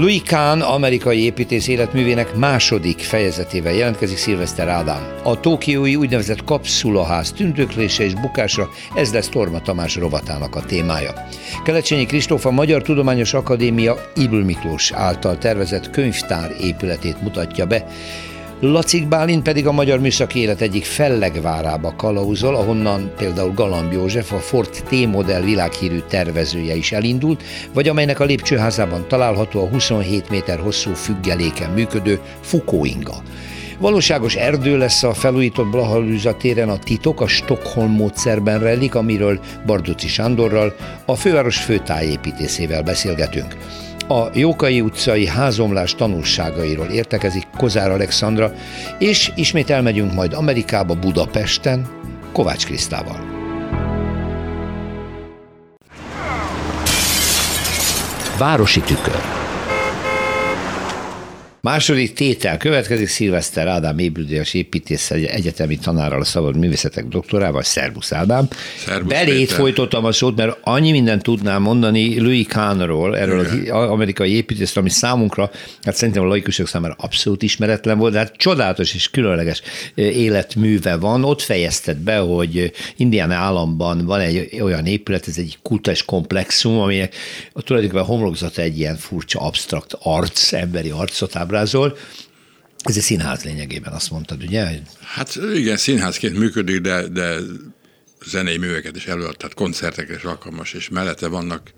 [0.00, 5.14] Louis Kahn amerikai építész életművének második fejezetével jelentkezik Szilveszter Ádám.
[5.22, 11.12] A tokiói úgynevezett kapszulaház tündöklése és bukása, ez lesz Torma Tamás rovatának a témája.
[11.64, 17.86] Kelecsényi Kristóf a Magyar Tudományos Akadémia Ibl Miklós által tervezett könyvtár épületét mutatja be.
[18.62, 24.38] Lacik Bálint pedig a magyar műszaki élet egyik fellegvárába kalauzol, ahonnan például Galamb József, a
[24.38, 27.42] Ford T-modell világhírű tervezője is elindult,
[27.74, 33.14] vagy amelynek a lépcsőházában található a 27 méter hosszú függeléken működő Fukóinga.
[33.78, 40.08] Valóságos erdő lesz a felújított Blahalűza téren a titok a Stockholm módszerben rejlik, amiről Barduci
[40.08, 40.74] Sándorral,
[41.04, 43.56] a főváros főtájépítészével beszélgetünk.
[44.10, 48.52] A Jókai utcai házomlás tanulságairól értekezik Kozár Alexandra,
[48.98, 51.88] és ismét elmegyünk majd Amerikába, Budapesten,
[52.32, 53.20] Kovács Krisztával.
[58.38, 59.39] Városi tükör
[61.62, 68.48] Második tétel következik Szilveszter Ádám épülős építész egyetemi tanárral, a szabad művészetek doktorával, Szerbusz Ádám.
[68.84, 69.56] Szerbusz Belét Péter.
[69.56, 73.74] folytottam a szót, mert annyi mindent tudnám mondani Louis Kahnról, erről Igen.
[73.74, 75.50] az amerikai építészről, ami számunkra,
[75.82, 79.62] hát szerintem a laikusok számára abszolút ismeretlen volt, de hát csodálatos és különleges
[79.94, 81.24] életműve van.
[81.24, 87.14] Ott fejezted be, hogy Indiana államban van egy olyan épület, ez egy kultúrás komplexum, aminek
[87.52, 91.98] a tulajdonképpen a homlokzata egy ilyen furcsa, absztrakt arc, emberi arcot ábrázol.
[92.78, 94.68] Ez egy színház lényegében, azt mondtad, ugye?
[95.00, 97.36] Hát igen, színházként működik, de, de
[98.26, 101.72] zenei műveket is előad, tehát koncertekre is alkalmas, és mellette vannak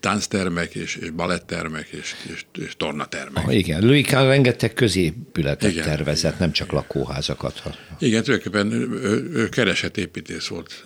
[0.00, 3.46] tánctermek, és, és balettermek, és, és, és tornatermek.
[3.46, 7.62] Ah, igen, Louis Kahn rengeteg középületet igen, tervezett, igen, nem csak lakóházakat.
[7.98, 10.84] Igen, tulajdonképpen ő, ő keresett építész volt.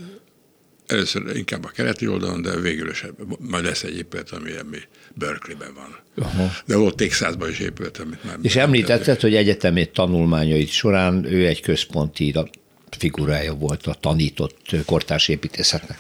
[0.87, 3.05] Először inkább a keleti oldalon, de végül is
[3.39, 4.79] majd lesz egy épület, ami, ami
[5.15, 5.99] Berkeley-ben van.
[6.27, 6.53] Aha.
[6.65, 8.39] De volt Texasban is épült, amit már...
[8.43, 12.35] És említetted, hogy egyetemét tanulmányait során ő egy központi
[12.99, 15.99] figurája volt a tanított kortárs építészetnek.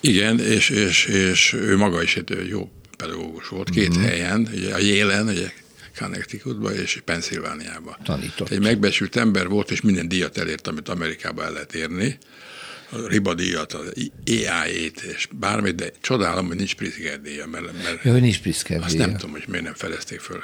[0.00, 4.02] Igen, és, és, és ő maga is egy jó pedagógus volt, két mm.
[4.02, 5.50] helyen, ugye a Jélen, ugye
[5.98, 7.96] Connecticutban és Pennsylvániában.
[8.04, 8.50] Tanított.
[8.50, 12.18] Egy megbecsült ember volt, és minden díjat elért, amit Amerikában el lehet érni
[13.06, 13.92] ribadíjat, az
[14.24, 17.46] EIA-t, és bármit, de csodálom, hogy nincs Pritzker díja.
[17.46, 20.42] Mert, mert ja, hogy nincs Pritzker Azt nem tudom, hogy miért nem felezték föl.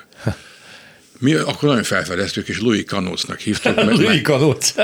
[1.19, 3.75] Mi akkor nagyon felfedeztük, és Louis Kanócnak hívtuk.
[3.75, 4.75] Mert, Louis Kanóc.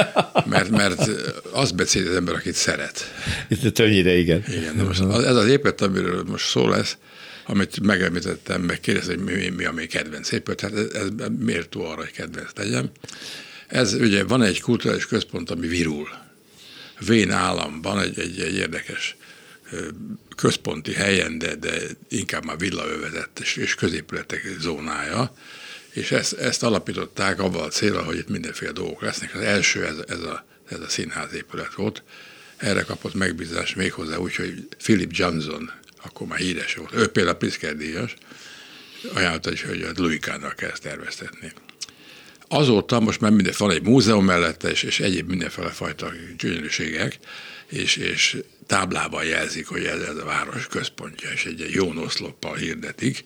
[0.44, 1.10] mert, mert
[1.50, 3.15] azt beszél az ember, akit szeret.
[3.48, 4.44] Itt többnyire igen.
[4.48, 6.97] Igen, de most ez az épület, amiről most szó lesz,
[7.47, 11.84] amit megemlítettem, meg kérdezem, hogy mi, mi a mi kedvenc épület, hát ez, ez méltó
[11.84, 12.91] arra, hogy kedvenc legyen.
[13.66, 16.09] Ez ugye van egy kulturális központ, ami virul
[17.06, 19.16] vén államban egy, egy, egy érdekes
[20.37, 25.34] központi helyen, de, de inkább már villaövezet és, és középületek zónája,
[25.91, 29.34] és ezt, ezt alapították avval a célra, hogy itt mindenféle dolgok lesznek.
[29.34, 32.03] Az első ez, ez, a, ez a színházépület volt.
[32.56, 35.71] Erre kapott megbízást méghozzá úgy, hogy Philip Johnson,
[36.03, 38.16] akkor már híres volt, ő például Pritzker díjas,
[39.15, 39.93] ajánlotta is, hogy a
[40.56, 41.53] kell ezt terveztetni.
[42.53, 47.19] Azóta most már minden, van egy múzeum mellette, és, és egyéb mindenféle fajta gyönyörűségek,
[47.66, 52.55] és, és táblában jelzik, hogy ez, ez a város központja, és egy, egy jó noszloppal
[52.55, 53.25] hirdetik.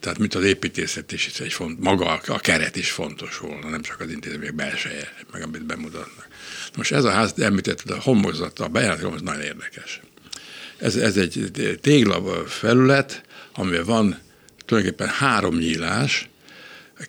[0.00, 4.00] Tehát, mint az építészet is, egy font, maga a, keret is fontos volna, nem csak
[4.00, 6.28] az intézmények belseje, meg amit bemutatnak.
[6.76, 10.00] Most ez a ház, említetted, a homlokzata, a bejárat az nagyon érdekes.
[10.76, 13.22] Ez, ez egy tégla felület,
[13.54, 14.18] amivel van
[14.64, 16.28] tulajdonképpen három nyílás,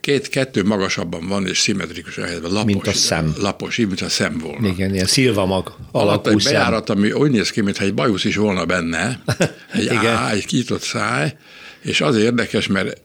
[0.01, 2.73] két, kettő magasabban van, és szimmetrikus helyzetben, lapos.
[2.73, 3.33] Mint a szem.
[3.37, 4.67] Lapos, így, mint a szem volna.
[4.67, 8.65] Igen, ilyen szilvamag alakú egy bejárat, ami úgy néz ki, mintha egy bajusz is volna
[8.65, 9.23] benne,
[9.73, 10.05] egy Igen.
[10.05, 11.37] á, egy kitott száj,
[11.81, 13.01] és az érdekes, mert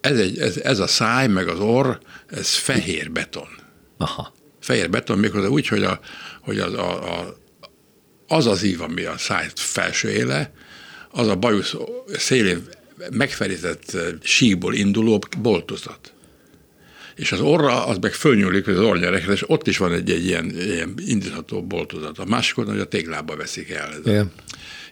[0.00, 3.48] ez, egy, ez, ez a száj, meg az orr, ez fehér beton.
[3.98, 4.34] Aha.
[4.60, 6.00] Fehér beton, méghozzá úgy, hogy, a,
[6.40, 7.36] hogy az, a, a,
[8.26, 10.52] az az ív, ami a száj felső éle,
[11.10, 11.74] az a bajusz
[12.16, 12.68] szélén
[13.10, 16.12] megfelített síkból induló boltozat.
[17.16, 20.50] És az orra, az meg fölnyúlik, az orrnyerekre, és ott is van egy, egy ilyen,
[20.60, 22.18] ilyen indítható boltozat.
[22.18, 23.88] A másik hogy a téglába veszik el.
[23.92, 23.98] Ez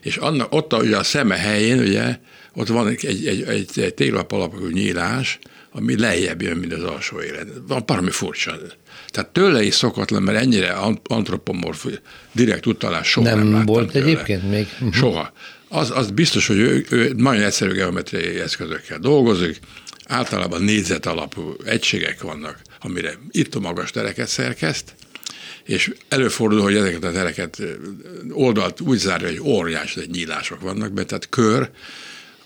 [0.01, 2.19] És annak, ott a, ugye a szeme helyén, ugye,
[2.53, 5.39] ott van egy, egy, egy, egy, egy téglap alapú nyílás,
[5.71, 7.47] ami lejjebb jön, mint az alsó élet.
[7.67, 8.57] Van valami furcsa.
[9.15, 10.69] Tehát tőle is szokatlan, mert ennyire
[11.03, 11.85] antropomorf,
[12.31, 14.05] direkt utalás soha nem, nem volt tőle.
[14.05, 14.67] egyébként még?
[14.73, 14.93] Uh-huh.
[14.93, 15.31] Soha.
[15.67, 19.59] Az, az biztos, hogy ő, ő nagyon egyszerű geometriai eszközökkel dolgozik,
[20.05, 24.95] általában négyzet alapú egységek vannak, amire itt a magas tereket szerkeszt,
[25.63, 27.61] és előfordul, hogy ezeket a tereket
[28.29, 31.69] oldalt úgy zárja, hogy óriás egy nyílások vannak benne, tehát kör,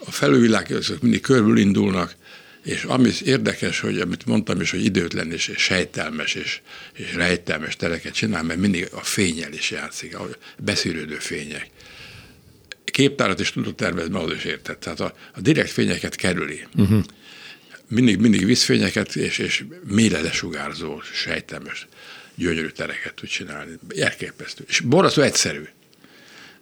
[0.05, 2.15] a felülvilág mindig körből indulnak,
[2.63, 6.61] és ami érdekes, hogy amit mondtam is, hogy időtlen és, sejtelmes és,
[6.93, 11.69] és rejtelmes tereket csinál, mert mindig a fényel is játszik, a beszűrődő fények.
[12.83, 14.79] Képtárat is tudott tervezni, ahhoz is értett.
[14.79, 16.67] Tehát a, a direkt fényeket kerüli.
[16.75, 17.03] Uh-huh.
[17.87, 21.87] Mindig, mindig vízfényeket és, és mélyre lesugárzó, sejtelmes,
[22.35, 23.71] gyönyörű tereket tud csinálni.
[23.97, 24.63] Elképesztő.
[24.67, 25.63] És borzasztó egyszerű.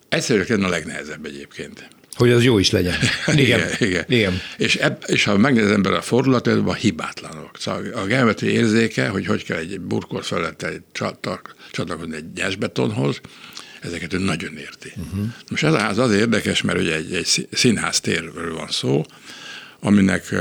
[0.10, 1.88] Egyszerű lenne a legnehezebb egyébként.
[2.18, 2.96] Hogy az jó is legyen.
[3.28, 3.60] Igen.
[3.60, 4.06] igen, igen.
[4.08, 4.42] igen.
[4.58, 7.58] És, ebb, és ha megnézem ember a fordulatban, hibátlanok.
[7.60, 10.74] Szóval a geometri érzéke, hogy hogy kell egy burkolt felettel
[11.72, 13.22] csatlakozni egy gyásbetonhoz,
[13.82, 14.94] ezeket ő nagyon érti.
[14.96, 15.26] Uh-huh.
[15.50, 19.06] Most ez a ház az érdekes, mert ugye egy, egy színház térről van szó,
[19.80, 20.36] aminek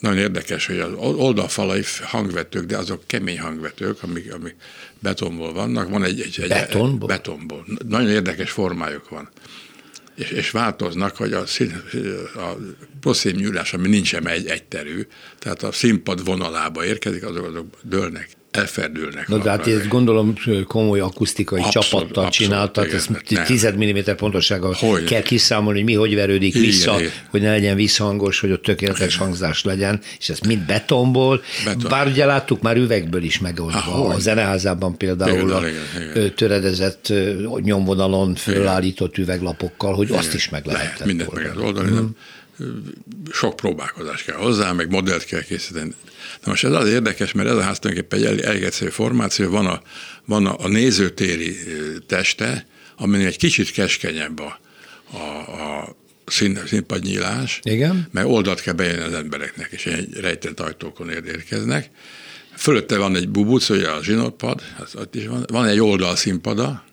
[0.00, 4.54] nagyon érdekes, hogy az oldalfalai hangvetők, de azok kemény hangvetők, amik, amik
[4.98, 5.88] betonból vannak.
[5.88, 7.08] Van egy, egy, egy betonból?
[7.08, 7.66] betonból.
[7.88, 9.28] Nagyon érdekes formájuk van
[10.18, 11.82] és, és változnak, hogy a, szín,
[12.34, 12.52] a
[13.00, 15.06] poszém nyúlás, ami nincsen egy egyterű,
[15.38, 19.28] tehát a színpad vonalába érkezik, azok, azok dőlnek elferdülnek.
[19.28, 20.34] Na, de hát ezt gondolom
[20.66, 25.88] komoly akusztikai abszolút, csapattal abszolút, csináltak, igen, ezt 10 mm pontossággal hogy kell kiszámolni, hogy
[25.88, 27.12] mi hogy verődik igen, vissza, igen.
[27.30, 29.26] hogy ne legyen visszhangos, hogy ott tökéletes igen.
[29.26, 31.90] hangzás legyen, és ez mind betonból, Beton.
[31.90, 33.78] bár ugye láttuk már üvegből is megoldva.
[33.78, 36.34] Ah, a zeneházában például Például, a igen, igen.
[36.34, 37.12] töredezett
[37.62, 40.18] nyomvonalon fölállított üveglapokkal, hogy igen.
[40.18, 40.82] azt is meg lehet.
[40.82, 41.88] lehet mindent meg lehet oldani.
[41.88, 42.16] Hmm
[43.32, 45.94] sok próbálkozás kell hozzá, meg modellt kell készíteni.
[46.44, 49.50] Na most ez az érdekes, mert ez a ház tulajdonképpen egy elég, elég egyszerű formáció,
[49.50, 49.82] van a,
[50.24, 51.56] van a, a nézőtéri
[52.06, 52.66] teste,
[52.96, 54.58] aminél egy kicsit keskenyebb a,
[55.12, 55.96] a, a
[56.26, 58.08] szín, színpadnyílás, Igen.
[58.10, 61.90] mert oldalt kell bejönni az embereknek, és egy rejtett ajtókon érkeznek.
[62.56, 66.84] Fölötte van egy bubuc, ugye a zsinórpad, az ott is van, van egy oldal színpada,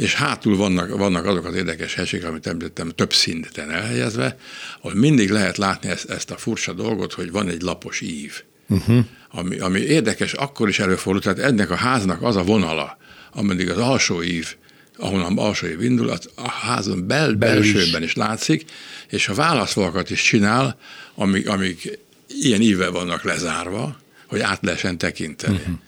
[0.00, 4.36] és hátul vannak, vannak azok az érdekes helységek, amit említettem, több szinten elhelyezve,
[4.80, 8.42] ahol mindig lehet látni ezt, ezt a furcsa dolgot, hogy van egy lapos ív.
[8.68, 9.04] Uh-huh.
[9.30, 12.98] Ami, ami érdekes, akkor is előfordul, tehát ennek a háznak az a vonala,
[13.32, 14.56] ameddig az alsó ív,
[14.96, 18.08] ahonnan alsó ív indul, az a házon bel, belsőben is.
[18.08, 18.64] is látszik,
[19.08, 20.78] és a válaszfalakat is csinál,
[21.14, 21.98] amik, amik
[22.42, 25.56] ilyen íve vannak lezárva, hogy át lehessen tekinteni.
[25.56, 25.78] Uh-huh.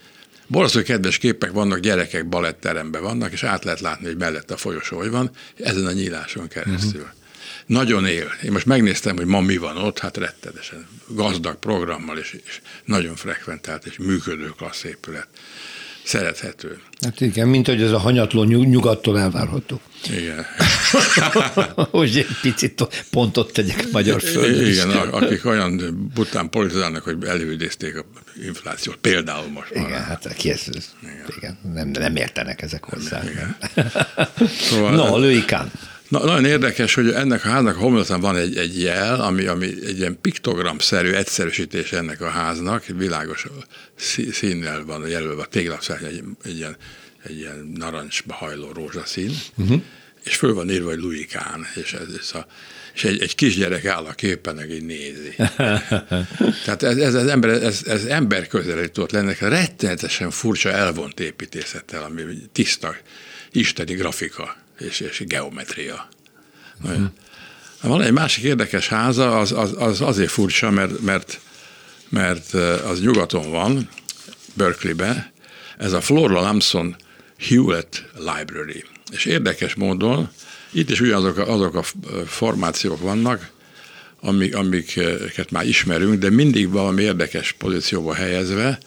[0.52, 4.96] Borzasztó kedves képek vannak, gyerekek baletteremben vannak, és át lehet látni, hogy mellett a folyosó
[4.96, 7.00] hogy van, ezen a nyíláson keresztül.
[7.00, 7.16] Uh-huh.
[7.66, 8.30] Nagyon él.
[8.44, 13.16] Én most megnéztem, hogy ma mi van ott, hát rettenetesen gazdag programmal, és, és nagyon
[13.16, 15.28] frekventált, és működő klassz épület
[16.04, 16.78] szerethető.
[17.00, 19.80] Hát igen, mint hogy ez a hanyatló nyugattól elvárható.
[20.10, 20.46] Igen.
[21.90, 24.94] hogy egy picit pontot tegyek magyar földön Igen, is.
[24.94, 28.04] akik olyan bután politizálnak, hogy előidézték a
[28.44, 30.00] inflációt, például most Igen, már.
[30.00, 31.26] hát ki ez, ez igen.
[31.36, 31.58] igen.
[31.74, 33.22] Nem, nem értenek ezek hozzá.
[33.30, 33.56] Igen.
[34.70, 35.70] Szóval, no, Lőikán.
[36.12, 39.66] Na, nagyon érdekes, hogy ennek a háznak a homlokzatán van egy, egy jel, ami, ami
[39.66, 43.46] egy ilyen piktogramszerű egyszerűsítés ennek a háznak, világos
[44.32, 46.76] színnel van jelölve a téglakszárny, egy, egy, ilyen,
[47.22, 49.82] egy ilyen narancsba hajló rózsaszín, uh-huh.
[50.24, 52.46] és föl van írva, hogy Louis Kahn, és, ez, ez a,
[52.94, 55.34] és egy, egy kisgyerek áll a képen, így nézi.
[56.64, 62.02] Tehát ez, ez, ez, ember, ez, ez ember közelé tudott lenni, rettenetesen furcsa elvont építészettel,
[62.02, 62.96] ami tiszta
[63.52, 66.08] isteni grafika és, és geometria.
[66.84, 67.04] Uh-huh.
[67.80, 71.40] Van egy másik érdekes háza, az, az, az azért furcsa, mert, mert,
[72.08, 73.88] mert az nyugaton van,
[74.54, 75.32] Berkeleybe,
[75.78, 76.96] ez a Flora Lamson
[77.38, 78.84] Hewitt Library.
[79.12, 80.30] És érdekes módon
[80.70, 81.82] itt is ugyanazok azok a
[82.26, 83.50] formációk vannak,
[84.20, 88.78] amik, amiket már ismerünk, de mindig valami érdekes pozícióba helyezve,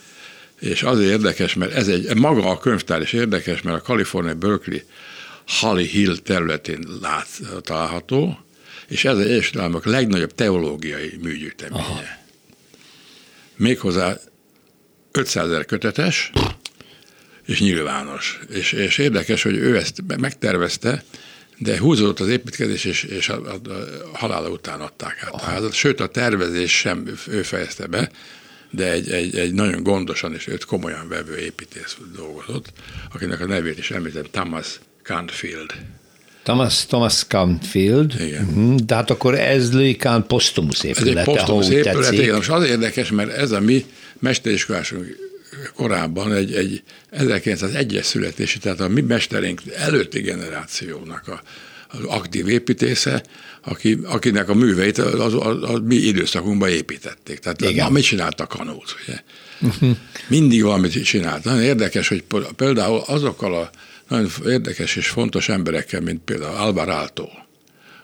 [0.59, 4.79] és azért érdekes, mert ez egy, maga a könyvtár is érdekes, mert a California Berkeley
[5.47, 7.27] Holly Hill területén lát,
[7.61, 8.39] található,
[8.87, 11.81] és ez az Egyesült Államok legnagyobb teológiai műgyűjteménye.
[11.81, 12.01] Aha.
[13.55, 14.17] Méghozzá
[15.11, 16.31] 500 ezer kötetes,
[17.45, 18.39] és nyilvános.
[18.49, 21.03] És, és érdekes, hogy ő ezt megtervezte,
[21.57, 23.69] de húzódott az építkezés, és, és a, a,
[24.13, 25.73] a halála után adták át a házat.
[25.73, 28.11] Sőt, a tervezés sem ő fejezte be,
[28.69, 32.73] de egy, egy, egy nagyon gondosan és őt komolyan vevő építész dolgozott,
[33.13, 35.73] akinek a nevét is említem, Thomas Canfield.
[36.43, 38.13] Thomas, Thomas Canfield.
[38.19, 38.43] Igen.
[38.43, 42.49] Mhm, De hát akkor ez Louis Kahn posztumusz Ez egy épülete, posztumusz épület, igen, most
[42.49, 43.85] az érdekes, mert ez a mi
[44.19, 45.17] mesteriskolásunk
[45.75, 51.41] korábban egy, egy 1901-es születési, tehát a mi mesterünk előtti generációnak a,
[51.87, 53.23] az aktív építésze,
[53.61, 57.39] aki, akinek a műveit az, az, az, mi időszakunkban építették.
[57.39, 57.85] Tehát Igen.
[57.85, 59.19] na, mit csinált a kanót, ugye?
[60.27, 61.43] Mindig valamit csinált.
[61.43, 62.23] Nagyon érdekes, hogy
[62.55, 63.69] például azokkal a
[64.07, 67.29] nagyon érdekes és fontos emberekkel, mint például Alvaráltó,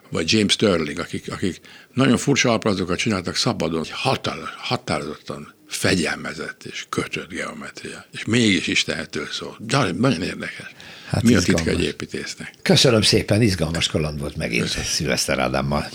[0.10, 1.60] vagy James Sterling, akik, akik
[1.94, 9.58] nagyon furcsa alapozatokat csináltak szabadon, határ, határozottan fegyelmezett és kötött geometria, és mégis Istenhetől szól.
[9.68, 10.72] Nagyon, nagyon érdekes.
[11.08, 11.82] Hát Mi a titka izgalmas.
[11.82, 12.54] egy építésznek?
[12.62, 15.90] Köszönöm szépen, izgalmas kaland volt megint Szilveszter Ádámmal.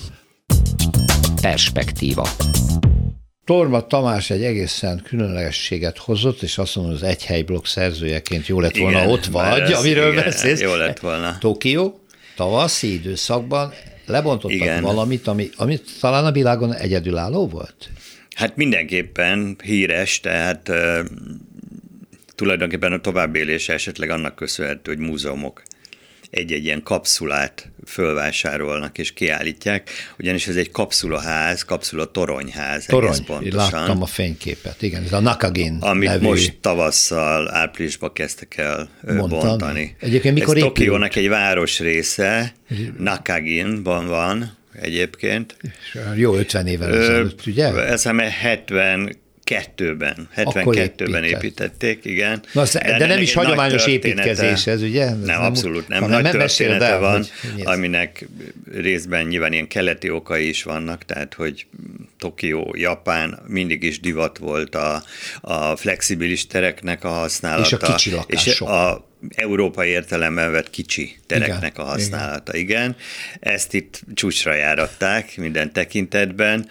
[1.40, 2.28] Perspektíva.
[3.46, 8.76] Torma Tamás egy egészen különlegességet hozott, és azt mondom, az egy helyblokk szerzőjeként jó lett
[8.76, 10.60] volna Igen, ott vagy, ez- amiről igen, beszélsz.
[10.60, 11.38] jó lett volna.
[11.38, 12.00] Tokió,
[12.36, 13.72] tavaszi időszakban
[14.06, 14.82] lebontottak Igen.
[14.82, 17.88] valamit, ami, ami talán a világon egyedülálló volt?
[18.34, 20.98] Hát mindenképpen híres, tehát uh,
[22.34, 25.62] tulajdonképpen a továbbélése esetleg annak köszönhető, hogy múzeumok
[26.36, 33.70] egy-egy ilyen kapszulát fölvásárolnak és kiállítják, ugyanis ez egy kapszulaház, kapszula toronyház Torony, pontosan.
[33.70, 36.24] láttam a fényképet, igen, ez a Nakagin amit nevű.
[36.26, 39.40] most tavasszal, áprilisban kezdtek el ö, Mondtad.
[39.40, 39.96] bontani.
[40.00, 40.74] Egyébként mikor Ez épült?
[40.76, 42.54] Tokiónak egy városrésze,
[42.98, 45.56] Nakaginban van egyébként.
[46.14, 47.66] Jó 50 évvel ezelőtt, ugye?
[47.66, 48.18] Azt hiszem
[49.50, 51.42] 72-ben, 72-ben épített.
[51.42, 52.42] építették, igen.
[52.52, 55.02] Na, azt- de nem ennek is hagyományos építkezés ez, ugye?
[55.02, 56.02] Ez Nem, nem- abszolút nem.
[56.02, 57.24] hanem Nagy története el, van,
[57.54, 58.26] hogy aminek
[58.74, 61.66] részben nyilván ilyen keleti okai is vannak, tehát hogy
[62.18, 65.02] Tokió, Japán mindig is divat volt a,
[65.40, 67.62] a flexibilis tereknek a használata.
[67.66, 68.46] És a kicsi lakások.
[68.52, 72.80] És a európai értelemben vett kicsi tereknek Igen, a használata, igen.
[72.80, 72.96] igen.
[73.40, 76.68] Ezt itt csúcsra járatták minden tekintetben.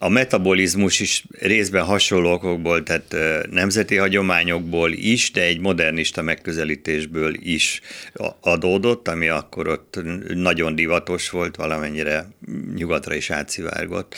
[0.00, 3.16] A metabolizmus is részben hasonló okokból, tehát
[3.50, 7.80] nemzeti hagyományokból is, de egy modernista megközelítésből is
[8.40, 10.00] adódott, ami akkor ott
[10.34, 12.28] nagyon divatos volt, valamennyire
[12.74, 14.14] nyugatra is átszivárgott.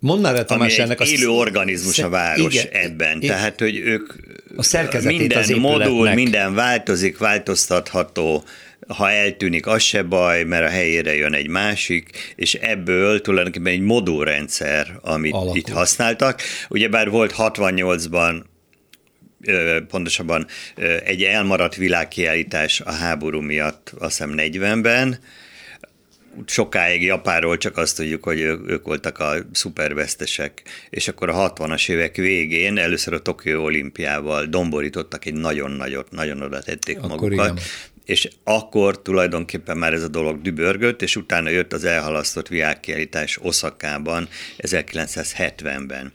[0.00, 3.16] Mondd már Ami Tamás, egy ennek a élő organizmus a város igen, ebben.
[3.16, 3.36] igen.
[3.36, 4.12] Tehát, hogy ők
[4.56, 4.62] A
[5.06, 5.88] minden az épületnek.
[5.88, 8.44] modul, minden változik, változtatható,
[8.88, 13.80] ha eltűnik, az se baj, mert a helyére jön egy másik, és ebből tulajdonképpen egy
[13.80, 15.56] modulrendszer, amit Alakul.
[15.56, 16.42] itt használtak.
[16.68, 18.42] Ugyebár volt 68-ban
[19.40, 20.46] ö, pontosabban
[21.04, 25.18] egy elmaradt világkiállítás a háború miatt, azt hiszem 40-ben,
[26.46, 31.88] sokáig Japánról csak azt tudjuk, hogy ő- ők voltak a szupervesztesek, és akkor a 60-as
[31.88, 37.46] évek végén először a Tokió olimpiával domborítottak egy nagyon nagyot, nagyon oda tették Akkor magukat,
[37.46, 37.58] igen.
[38.08, 44.28] És akkor tulajdonképpen már ez a dolog dübörgött, és utána jött az elhalasztott világkiállítás Oszakában
[44.58, 46.12] 1970-ben.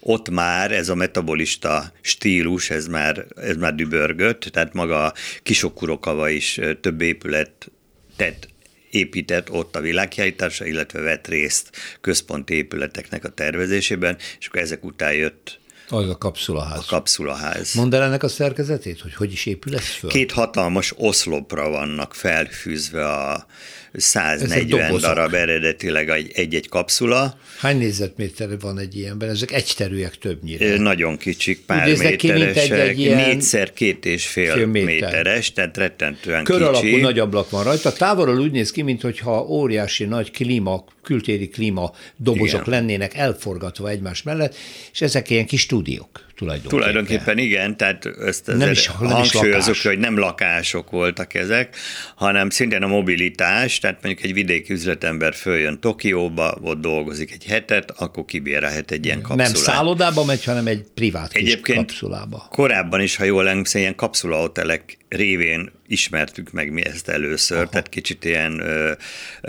[0.00, 6.60] Ott már ez a metabolista stílus, ez már, ez már dübörgött, tehát maga Kisokurokava is
[6.80, 7.70] több épület
[8.16, 8.48] tett
[8.90, 11.70] épített ott a világkiállításra, illetve vett részt
[12.00, 15.59] központi épületeknek a tervezésében, és akkor ezek után jött
[15.90, 16.78] Az a kapszulaház.
[16.78, 17.74] a kapszulaház.
[17.74, 20.10] Mondd el ennek a szerkezetét, hogy hogy is épül ez föl?
[20.10, 23.46] Két hatalmas oszlopra vannak felfűzve a
[23.92, 25.00] Ezek 140 dobozok.
[25.14, 27.38] darab eredetileg egy- egy-egy kapszula.
[27.58, 29.28] Hány négyzetméter van egy ilyenben?
[29.28, 30.76] Ezek egyterűek többnyire.
[30.78, 34.66] Nagyon kicsik, pár néznek ki, mint egy- méteresek, egy ilyen- négyszer két és fél, fél
[34.66, 34.86] méter.
[34.94, 37.00] méteres, tehát rettentően Kör alakú kicsi.
[37.00, 37.92] nagy ablak van rajta.
[37.92, 42.78] Távolról úgy néz ki, mintha óriási nagy klíma, kültéri klíma dobozok Igen.
[42.80, 44.54] lennének elforgatva egymás mellett,
[44.92, 46.78] és ezek ilyen kis stúdiók tulajdonképpen.
[46.78, 48.86] Tulajdonképpen igen, tehát ezt Nem is- nem is
[49.32, 51.76] hangsúlyozok, hogy nem lakások voltak ezek,
[52.14, 57.90] hanem szintén a mobilitás, tehát mondjuk egy vidéki üzletember följön Tokióba, ott dolgozik egy hetet,
[57.90, 59.52] akkor kibérelhet egy ilyen kapszulát.
[59.52, 62.46] Nem szállodába megy, hanem egy privát Egyébként kapszulába.
[62.50, 67.68] Korábban is, ha jól emlékszem, ilyen kapszulahotelek révén ismertük meg mi ezt először, Aha.
[67.68, 68.92] tehát kicsit ilyen ö,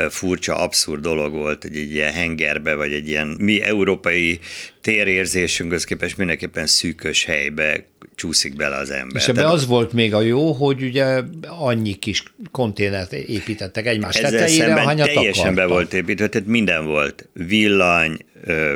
[0.09, 4.39] furcsa, abszurd dolog volt, hogy egy ilyen hengerbe, vagy egy ilyen mi európai
[4.81, 7.85] térérzésünkhöz képest mindenképpen szűkös helybe
[8.15, 9.15] csúszik bele az ember.
[9.15, 14.15] És ebben Tehát az volt még a jó, hogy ugye annyi kis konténert építettek egymás
[14.15, 15.69] ezzel tetejére, ahányat teljesen be akartak.
[15.69, 17.27] volt építve, tehát minden volt.
[17.33, 18.17] Villany,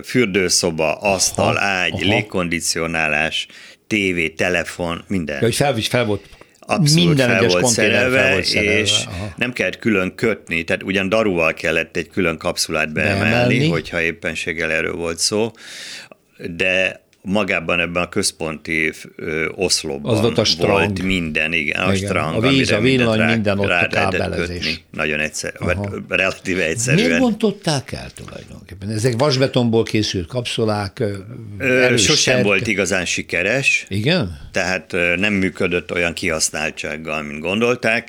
[0.03, 2.13] fürdőszoba, asztal, Aha, ágy, aha.
[2.13, 3.47] légkondicionálás,
[3.87, 5.35] tévé, telefon, minden.
[5.35, 6.23] Ja, hogy fel, fel volt
[6.67, 8.79] Abszolút minden fel volt szerelve, fel volt szerelve.
[8.79, 9.33] és Aha.
[9.37, 13.69] nem kellett külön kötni, tehát ugyan daruval kellett egy külön kapszulát beemelni, Beemelni.
[13.69, 15.51] hogyha éppenséggel erről volt szó,
[16.55, 20.71] de magában ebben a központi ö, oszlopban Az volt, a strang.
[20.71, 23.87] volt minden, igen, a Igen, strang, a víz, a villany, rá, minden ott rá a
[23.87, 24.47] kábelezés.
[24.65, 24.77] kötni.
[24.91, 25.77] Nagyon egyszer, vagy
[26.07, 27.19] relatíve Miért egyszerűen.
[27.19, 28.89] bontották el tulajdonképpen?
[28.89, 31.03] Ezek vasbetonból készült kapszulák,
[31.57, 34.39] ö, Sosem volt igazán sikeres, Igen?
[34.51, 38.07] tehát nem működött olyan kihasználtsággal, mint gondolták.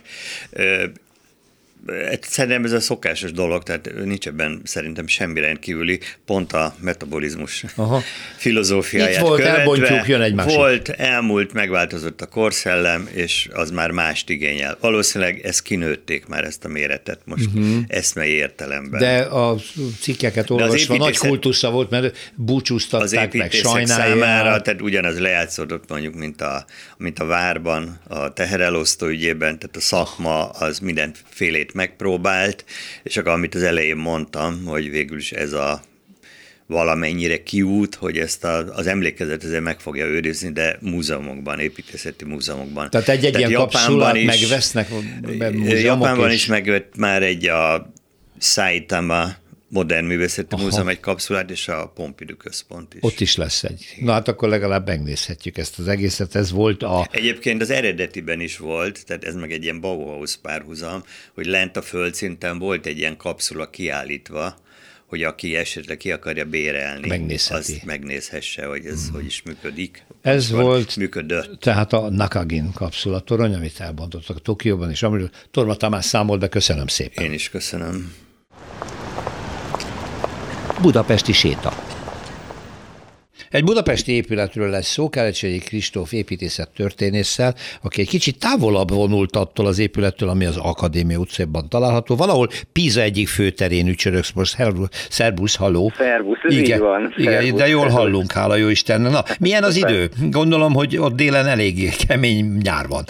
[1.87, 7.65] Ö, Szerintem ez a szokásos dolog, tehát nincs ebben szerintem semmi rendkívüli, pont a metabolizmus
[7.77, 8.03] Aha.
[8.37, 9.59] filozófiáját Itt volt, követve.
[9.59, 10.57] elbontjuk, jön egy másik.
[10.57, 14.77] Volt, elmúlt, megváltozott a korszellem, és az már mást igényel.
[14.81, 17.77] Valószínűleg ezt kinőtték már ezt a méretet most uh-huh.
[17.89, 19.01] eszmei értelemben.
[19.01, 19.57] De a
[20.01, 24.09] cikkeket olvasva nagy építészet- kultusza volt, mert az búcsúztatták meg, építészek sajnálják.
[24.09, 26.65] számára, tehát ugyanaz lejátszódott mondjuk, mint a,
[26.97, 32.65] mint a várban, a teherelosztó ügyében, tehát a szakma az mindenfélét megpróbált,
[33.03, 35.83] és akkor amit az elején mondtam, hogy végül is ez a
[36.67, 42.91] valamennyire kiút, hogy ezt a, az emlékezet ezért meg fogja őrizni, de múzeumokban, építészeti múzeumokban.
[42.91, 44.89] Tehát egy-egy ilyen kapszulát megvesznek
[45.39, 47.93] be múzeumok, Japánban és- is megvett már egy a
[48.39, 49.35] Saitama
[49.77, 50.65] Modern Művészeti Aha.
[50.65, 53.01] Múzeum egy kapszulát, és a Pompidou Központ is.
[53.03, 53.85] Ott is lesz egy.
[54.01, 56.35] Na hát akkor legalább megnézhetjük ezt az egészet.
[56.35, 57.09] Ez volt a...
[57.11, 61.03] Egyébként az eredetiben is volt, tehát ez meg egy ilyen Bauhaus párhuzam,
[61.35, 64.57] hogy lent a földszinten volt egy ilyen kapszula kiállítva,
[65.07, 67.73] hogy aki esetleg ki akarja bérelni, Megnézheti.
[67.73, 70.05] azt megnézhesse, hogy ez hogy is működik.
[70.23, 71.61] Ez volt Működött.
[71.61, 77.25] tehát a Nakagin kapszulatorony, amit elbontottak Tokióban, és amiről Torma Tamás számolt be, köszönöm szépen.
[77.25, 78.15] Én is köszönöm.
[80.83, 81.73] Budapesti séta.
[83.51, 89.67] Egy budapesti épületről lesz szó, Kerecsei Kristóf építészet történésszel, aki egy kicsit távolabb vonult attól
[89.67, 92.17] az épülettől, ami az Akadémia utcában található.
[92.17, 94.57] Valahol Pisa egyik főterén ücsöröksz most.
[95.09, 95.93] Szerbusz, halló.
[95.97, 97.15] Szervusz, ez igen, így van.
[97.17, 97.99] Igen, Szervusz, de jól szervusz.
[98.01, 99.13] hallunk, hála jó Istennek.
[99.13, 100.11] Na, milyen az idő?
[100.31, 103.05] Gondolom, hogy ott délen elég kemény nyár van.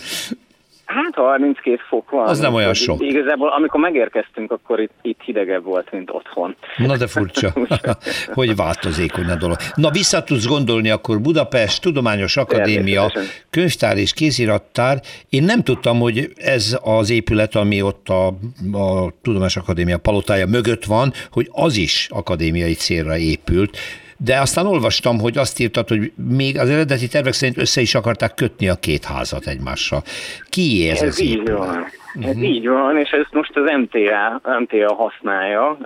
[0.97, 2.27] Hát 32 fok van.
[2.27, 3.03] Az nem olyan sok.
[3.03, 6.57] Igazából, amikor megérkeztünk, akkor itt, itt hidegebb volt, mint otthon.
[6.77, 7.53] Na de furcsa,
[8.35, 9.57] hogy változékony a dolog.
[9.75, 13.13] Na vissza tudsz gondolni akkor Budapest, Tudományos Akadémia,
[13.51, 15.01] könyvtár és kézirattár.
[15.29, 18.27] Én nem tudtam, hogy ez az épület, ami ott a,
[18.73, 23.79] a Tudományos Akadémia palotája mögött van, hogy az is akadémiai célra épült.
[24.17, 28.35] De aztán olvastam, hogy azt írtad, hogy még az eredeti tervek szerint össze is akarták
[28.35, 30.03] kötni a két házat egymással.
[30.49, 32.05] Ki ez, Ez így épület?
[32.23, 35.77] Ez így van, és ezt most az MTA, MTA használja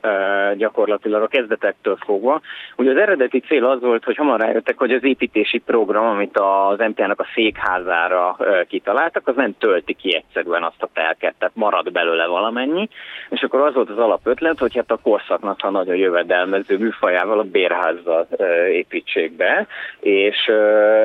[0.57, 2.41] gyakorlatilag a kezdetektől fogva.
[2.77, 6.79] Ugye az eredeti cél az volt, hogy hamar rájöttek, hogy az építési program, amit az
[6.79, 8.37] MTA-nak a székházára
[8.69, 12.89] kitaláltak, az nem tölti ki egyszerűen azt a telket, tehát marad belőle valamennyi.
[13.29, 17.43] És akkor az volt az alapötlet, hogy hát a korszaknak a nagyon jövedelmező műfajával a
[17.43, 18.27] bérházzal
[18.71, 19.67] építsék be,
[20.01, 20.47] és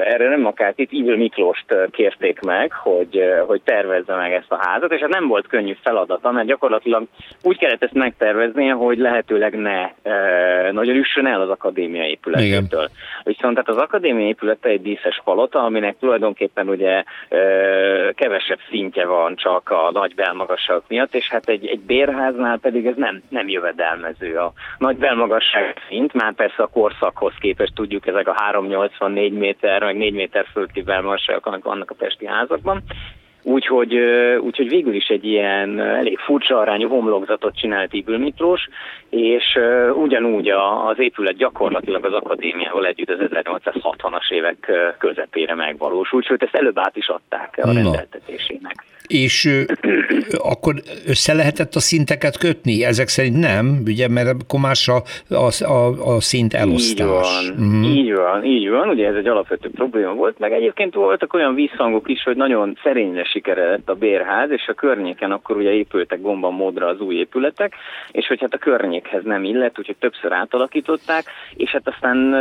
[0.04, 4.92] erre nem akart itt Ivil Miklóst kérték meg, hogy, hogy tervezze meg ezt a házat,
[4.92, 7.04] és hát nem volt könnyű feladata, mert gyakorlatilag
[7.44, 12.90] úgy kellett ezt megterveznie, hogy lehetőleg ne e, nagyon üssön el az akadémia épületétől.
[13.24, 17.38] Viszont tehát az akadémia épülete egy díszes palota, aminek tulajdonképpen ugye e,
[18.14, 22.96] kevesebb szintje van csak a nagy belmagasság miatt, és hát egy, egy bérháznál pedig ez
[22.96, 24.36] nem, nem jövedelmező.
[24.38, 29.98] A nagy belmagasság szint, már persze a korszakhoz képest tudjuk, ezek a 384 méter, meg
[29.98, 32.84] 4 méter fölötti belmagasságok vannak a pesti házakban,
[33.48, 33.96] Úgyhogy,
[34.40, 38.68] úgyhogy végül is egy ilyen elég furcsa arányú homlokzatot csinált Ibül Miklós,
[39.10, 39.58] és
[39.94, 40.50] ugyanúgy
[40.88, 46.98] az épület gyakorlatilag az akadémiával együtt az 1860-as évek közepére megvalósult, sőt ezt előbb át
[46.98, 48.86] is adták a rendeltetésének.
[49.08, 49.66] És
[50.38, 50.74] akkor
[51.08, 52.84] össze lehetett a szinteket kötni?
[52.84, 57.08] Ezek szerint nem, ugye, mert akkor más a, a, a, a szint elosztás.
[57.08, 57.96] Így van, uh-huh.
[57.96, 62.10] így van, így van, ugye ez egy alapvető probléma volt, meg egyébként voltak olyan visszhangok
[62.10, 62.78] is, hogy nagyon
[63.36, 67.74] szerényre sikeredett a bérház, és a környéken akkor ugye épültek gomban módra az új épületek,
[68.12, 71.24] és hogy hát a környékhez nem illett, úgyhogy többször átalakították,
[71.56, 72.32] és hát aztán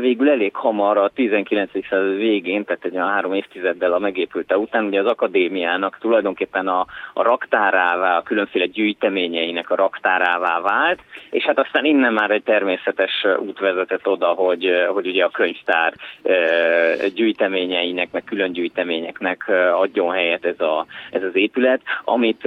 [0.00, 1.70] végül elég hamar a 19.
[1.88, 6.86] század végén, tehát egy olyan három évtizeddel a megépülte után, ugye az akadémiának tulajdonképpen a,
[7.14, 13.26] a raktárává, a különféle gyűjteményeinek a raktárává vált, és hát aztán innen már egy természetes
[13.38, 15.92] út vezetett oda, hogy, hogy ugye a könyvtár
[17.14, 22.44] gyűjteményeinek, meg külön gyűjteményeknek adjon helyet ez, a, ez az épület, amit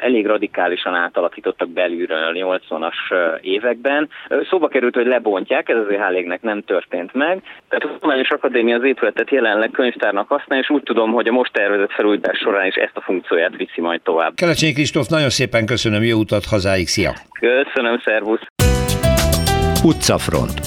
[0.00, 4.08] elég radikálisan átalakítottak belülről a 80-as ö, években.
[4.50, 7.42] Szóba került, hogy lebontják, ez azért hálégnek nem történt meg.
[7.68, 11.52] Tehát a Tudományos Akadémia az épületet jelenleg könyvtárnak használja, és úgy tudom, hogy a most
[11.52, 14.34] tervezett felújítás során is ezt a funkcióját viszi majd tovább.
[14.34, 17.12] Kelecsényi Kristóf, nagyon szépen köszönöm, jó utat hazáig, szia!
[17.40, 18.40] Köszönöm, szervusz!
[19.84, 20.60] Utcafront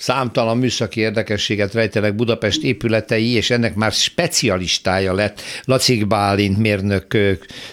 [0.00, 7.16] Számtalan műszaki érdekességet rejtenek Budapest épületei, és ennek már specialistája lett Lacik Bálint, mérnök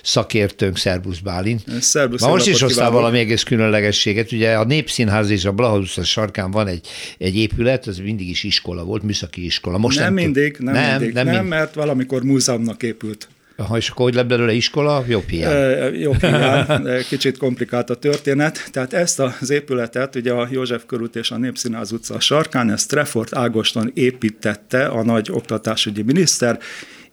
[0.04, 1.63] szakértőnk, Szerbusz Bálint.
[1.82, 4.32] Szerbusz, Ma most is hoztál valami egész különlegességet.
[4.32, 6.88] Ugye a Népszínház és a Blaha sarkán van egy,
[7.18, 9.78] egy épület, az mindig is iskola volt, műszaki iskola.
[9.78, 11.48] Most nem, nem mindig, nem, nem, mindig, nem, nem, mind...
[11.48, 13.28] mert valamikor múzeumnak épült.
[13.58, 15.04] Ha és akkor hogy lett belőle iskola?
[15.08, 15.54] Jobb hiány.
[15.54, 18.70] E, jobb hiány, kicsit komplikált a történet.
[18.72, 23.36] Tehát ezt az épületet ugye a József körút és a Népszínház utca sarkán, ezt Treffort
[23.36, 26.60] Ágoston építette a nagy oktatásügyi miniszter,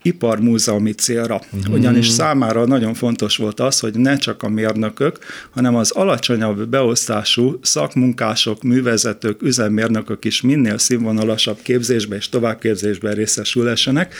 [0.04, 1.40] iparmúzeumi célra.
[1.52, 1.74] Uh-huh.
[1.74, 5.18] Ugyanis számára nagyon fontos volt az, hogy ne csak a mérnökök,
[5.50, 14.14] hanem az alacsonyabb beosztású szakmunkások, művezetők, üzemmérnökök is minél színvonalasabb képzésbe és továbbképzésben részesülhessenek,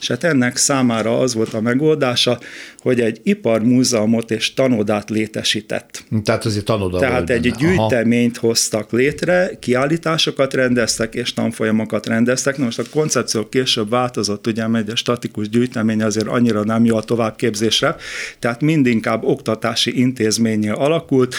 [0.00, 2.38] és hát ennek számára az volt a megoldása,
[2.84, 6.04] hogy egy iparmúzeumot és tanodát létesített.
[6.24, 7.56] Tehát azért tanoda Tehát egy benne.
[7.56, 8.46] gyűjteményt Aha.
[8.46, 12.58] hoztak létre, kiállításokat rendeztek és tanfolyamokat rendeztek.
[12.58, 16.96] Na most a koncepció később változott, ugye, mert a statikus gyűjtemény azért annyira nem jó
[16.96, 17.96] a továbbképzésre,
[18.38, 21.34] tehát mindinkább oktatási intézményé alakult,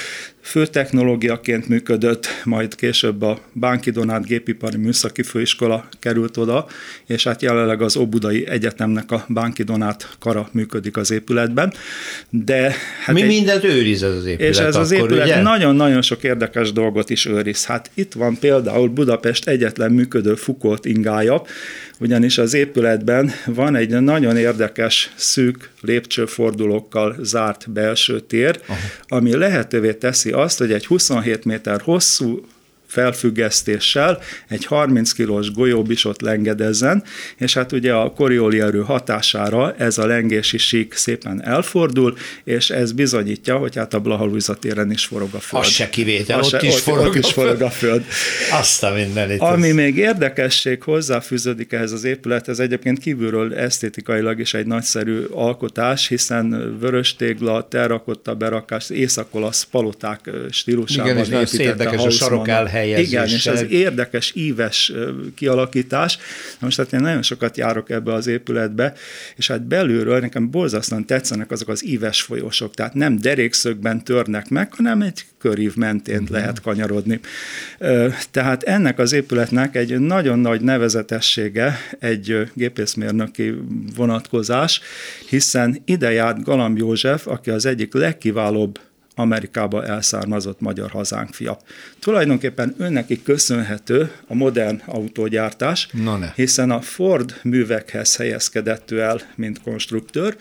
[0.46, 6.66] főtechnológiaként működött, majd később a Bánki Donát Gépipari Műszaki Főiskola került oda,
[7.06, 11.74] és hát jelenleg az Óbudai Egyetemnek a Bánki Donát kara működik az épületben.
[12.30, 14.52] De hát Mi egy, mindent őriz ez az épület?
[14.52, 17.66] És ez akkor, az épület nagyon-nagyon sok érdekes dolgot is őriz.
[17.66, 21.44] Hát itt van például Budapest egyetlen működő Foucault ingája,
[22.00, 28.80] ugyanis az épületben van egy nagyon érdekes szűk lépcsőfordulókkal zárt belső tér, Aha.
[29.08, 32.46] ami lehetővé teszi azt, hogy egy 27 méter hosszú
[32.96, 37.04] felfüggesztéssel egy 30 kilós golyóbisot lengedezzen,
[37.38, 42.92] és hát ugye a korioli erő hatására ez a lengési sík szépen elfordul, és ez
[42.92, 45.64] bizonyítja, hogy hát a Blahalújza téren is forog a föld.
[45.64, 48.04] Az se kivétel, ott, se, is, ott, forog ott is forog a föld.
[48.52, 49.40] Azt a mindenit.
[49.40, 49.76] Ami ez...
[49.76, 57.16] még érdekesség hozzáfűződik ehhez az épülethez, egyébként kívülről esztétikailag is egy nagyszerű alkotás, hiszen vörös
[57.16, 63.24] tégla, terrakotta berakás, északolasz paloták stílusában Igen, és nagyon érdekes a sarok elhely helyezéssel.
[63.24, 64.92] Igen, és ez érdekes, íves
[65.36, 66.18] kialakítás.
[66.60, 68.94] Na most hát én nagyon sokat járok ebbe az épületbe,
[69.36, 74.74] és hát belülről nekem borzasztóan tetszenek azok az íves folyosok, tehát nem derékszögben törnek meg,
[74.74, 76.30] hanem egy körív mentén uh-huh.
[76.30, 77.20] lehet kanyarodni.
[78.32, 83.54] Tehát ennek az épületnek egy nagyon nagy nevezetessége egy gépészmérnöki
[83.96, 84.82] vonatkozás,
[85.30, 88.80] hiszen ide járt Galamb József, aki az egyik legkiválóbb
[89.16, 91.58] Amerikába elszármazott magyar hazánk fia.
[92.00, 95.88] Tulajdonképpen önneki köszönhető a modern autógyártás,
[96.36, 100.36] hiszen a Ford művekhez helyezkedett ő el, mint konstruktőr,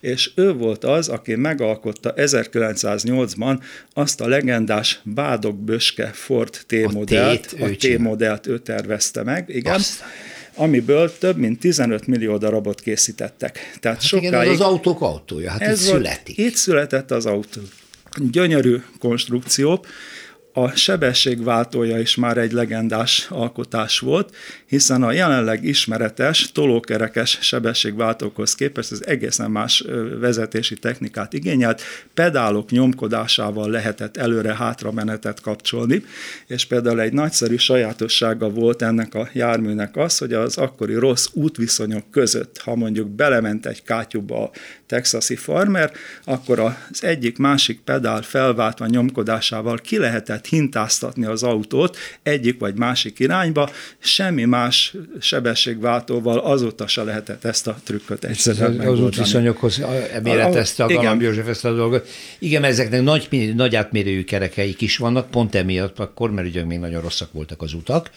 [0.00, 3.62] és ő volt az, aki megalkotta 1908-ban
[3.92, 9.74] azt a legendás Bádog-Böske Ford T-modellt, a T-modellt ő tervezte meg, igen.
[9.74, 10.02] Azt
[10.54, 13.52] amiből több mint 15 millió darabot készítettek.
[13.80, 16.38] Tehát hát sokáig, igen, ez az autók autója, hát ez itt születik.
[16.38, 17.60] Itt született az autó
[18.18, 19.84] gyönyörű konstrukció,
[20.52, 24.34] a sebességváltója is már egy legendás alkotás volt,
[24.66, 29.84] hiszen a jelenleg ismeretes tolókerekes sebességváltókhoz képest ez egészen más
[30.20, 31.82] vezetési technikát igényelt,
[32.14, 36.04] pedálok nyomkodásával lehetett előre-hátra menetet kapcsolni,
[36.46, 42.10] és például egy nagyszerű sajátossága volt ennek a járműnek az, hogy az akkori rossz útviszonyok
[42.10, 44.50] között, ha mondjuk belement egy kátyúba a
[44.86, 45.92] texasi farmer,
[46.24, 53.18] akkor az egyik másik pedál felváltva nyomkodásával ki lehetett hintáztatni az autót egyik vagy másik
[53.18, 59.82] irányba, semmi más sebességváltóval azóta se lehetett ezt a trükköt egyszerűen Az, az útviszonyokhoz
[60.22, 62.08] méretezte a, a, a Galamb József ezt a dolgot.
[62.38, 67.00] Igen, ezeknek nagy, nagy átmérőjű kerekeik is vannak, pont emiatt, akkor, mert ugye még nagyon
[67.00, 68.10] rosszak voltak az utak,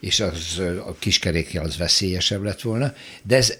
[0.00, 3.58] és az, a kiskerékkel az veszélyesebb lett volna, de ez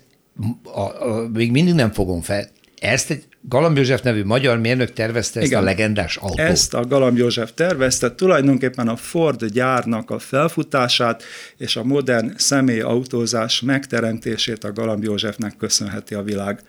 [0.62, 2.48] a, a, még mindig nem fogom fel,
[2.80, 6.38] ezt egy Galamb József nevű magyar mérnök tervezte ezt Igen, a legendás autót.
[6.38, 11.22] Ezt a Galamb József tervezte, tulajdonképpen a Ford gyárnak a felfutását
[11.56, 16.60] és a modern személyautózás megteremtését a Galamb Józsefnek köszönheti a világ.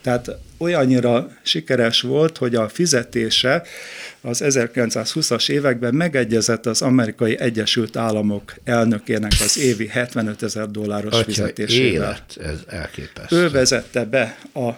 [0.00, 3.62] Tehát olyannyira sikeres volt, hogy a fizetése
[4.20, 11.24] az 1920-as években megegyezett az amerikai Egyesült Államok elnökének az évi 75 ezer dolláros Atya,
[11.24, 11.90] fizetésével.
[11.92, 13.36] Élet, ez elképesztő.
[13.36, 14.70] Ő vezette be a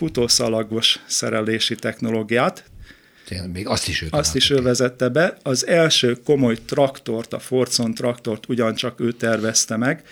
[0.00, 2.64] futószalagos szerelési technológiát.
[3.24, 5.36] Tényleg, még azt is ő Azt is ő vezette be.
[5.42, 10.02] Az első komoly traktort, a Fordson traktort ugyancsak ő tervezte meg,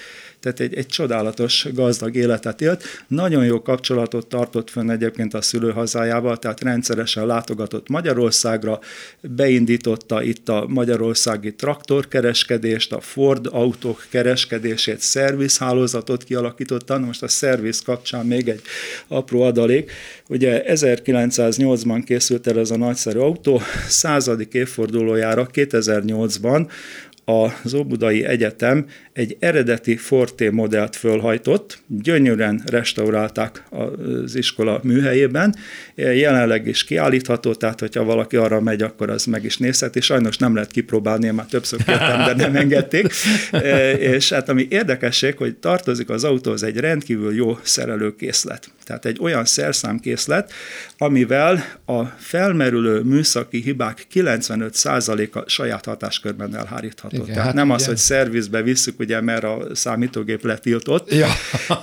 [0.40, 2.84] tehát egy, egy csodálatos, gazdag életet élt.
[3.08, 8.80] Nagyon jó kapcsolatot tartott fönn egyébként a szülőhazájával, tehát rendszeresen látogatott Magyarországra,
[9.20, 16.98] beindította itt a magyarországi traktorkereskedést, a Ford autók kereskedését, szervizhálózatot kialakította.
[16.98, 18.60] Na most a szerviz kapcsán még egy
[19.08, 19.92] apró adalék.
[20.28, 26.70] Ugye 1908-ban készült el ez a nagyszerű autó, századik évfordulójára 2008-ban
[27.28, 28.86] az Óbudai Egyetem
[29.18, 35.54] egy eredeti Forte modellt fölhajtott, gyönyörűen restaurálták az iskola műhelyében,
[35.94, 40.54] jelenleg is kiállítható, tehát hogyha valaki arra megy, akkor az meg is nézheti, sajnos nem
[40.54, 43.12] lehet kipróbálni, én már többször kértem, de nem engedték,
[44.14, 48.70] és hát ami érdekesség, hogy tartozik az autóhoz egy rendkívül jó szerelőkészlet.
[48.84, 50.52] Tehát egy olyan szerszámkészlet,
[50.98, 57.16] amivel a felmerülő műszaki hibák 95%-a saját hatáskörben elhárítható.
[57.16, 57.74] Igen, Tehát hát nem ugye.
[57.74, 61.28] az, hogy szervizbe visszük, ugye, mert a számítógép letiltott, ja.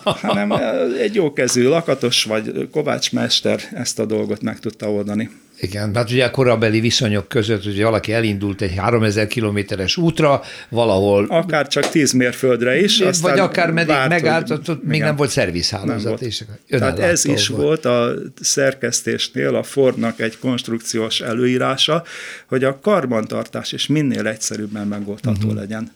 [0.03, 0.51] hanem
[0.99, 5.29] egy jókezű lakatos vagy kovácsmester ezt a dolgot meg tudta oldani.
[5.59, 11.25] Igen, hát ugye a korabeli viszonyok között, hogy valaki elindult egy 3000 kilométeres útra, valahol...
[11.29, 13.03] Akár csak 10 mérföldre is.
[13.21, 14.79] Vagy akár meddig várt, megállt, ott igen.
[14.83, 15.95] még nem volt szervizhálózat.
[15.95, 16.21] Nem volt.
[16.21, 17.61] És Tehát ez is volt.
[17.61, 22.03] volt a szerkesztésnél a Fordnak egy konstrukciós előírása,
[22.47, 25.59] hogy a karbantartás is minél egyszerűbben megoldható uh-huh.
[25.59, 25.91] legyen.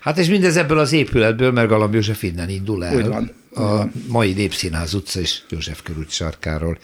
[0.00, 2.96] Hát és mindez ebből az épületből, mert Galamb József innen indul el.
[2.96, 3.32] Úgy van.
[3.54, 6.78] A mai Népszínház utca és József körút sarkáról.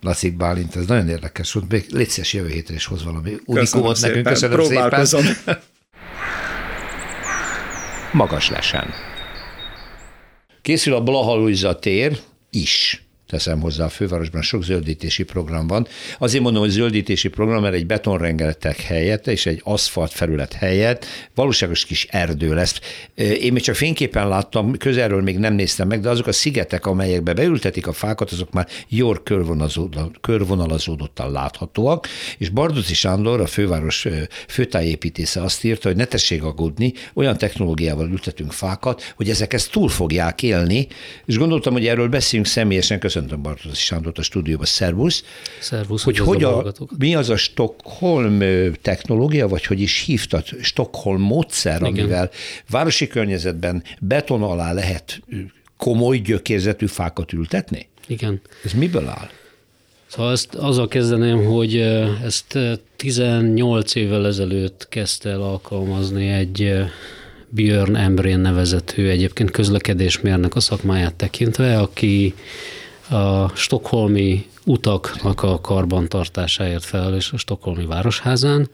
[0.00, 1.70] Lasszik Bálint, ez nagyon érdekes volt.
[1.72, 4.26] Még légy jövő hétre is hoz valami unikumot nekünk.
[4.26, 5.22] Köszönöm Próbálkozom.
[5.22, 5.58] szépen.
[8.12, 8.90] Magas lesen.
[10.62, 12.18] Készül a Blaha tér
[12.50, 15.86] is teszem hozzá a fővárosban, sok zöldítési program van.
[16.18, 21.84] Azért mondom, hogy zöldítési program, mert egy betonrengeletek helyett és egy aszfalt felület helyett valóságos
[21.84, 22.80] kis erdő lesz.
[23.14, 27.32] Én még csak fényképen láttam, közelről még nem néztem meg, de azok a szigetek, amelyekbe
[27.32, 29.22] beültetik a fákat, azok már jól
[30.20, 34.06] körvonalazódottan láthatóak, és Bardoci Sándor, a főváros
[34.48, 39.88] főtájépítésze azt írta, hogy ne tessék aggódni, olyan technológiával ültetünk fákat, hogy ezek ezt túl
[39.88, 40.86] fogják élni,
[41.24, 45.24] és gondoltam, hogy erről beszéljünk személyesen, köszönöm köszöntöm Bartosz Sándort a stúdióban, szervusz.
[45.60, 48.42] Szervusz, hogy hogy a, mi az a Stockholm
[48.82, 51.92] technológia, vagy hogy is hívtad, Stockholm módszer, Igen.
[51.92, 52.30] amivel
[52.70, 55.22] városi környezetben beton alá lehet
[55.76, 57.88] komoly gyökérzetű fákat ültetni?
[58.06, 58.40] Igen.
[58.64, 59.28] Ez miből áll?
[60.06, 61.76] Szóval ezt azzal kezdeném, hogy
[62.24, 62.58] ezt
[62.96, 66.72] 18 évvel ezelőtt kezdte el alkalmazni egy
[67.48, 72.34] Björn Embrén nevezető egyébként közlekedésmérnek a szakmáját tekintve, aki
[73.10, 78.68] a stokholmi utaknak a karbantartásáért felelős a stokholmi városházán,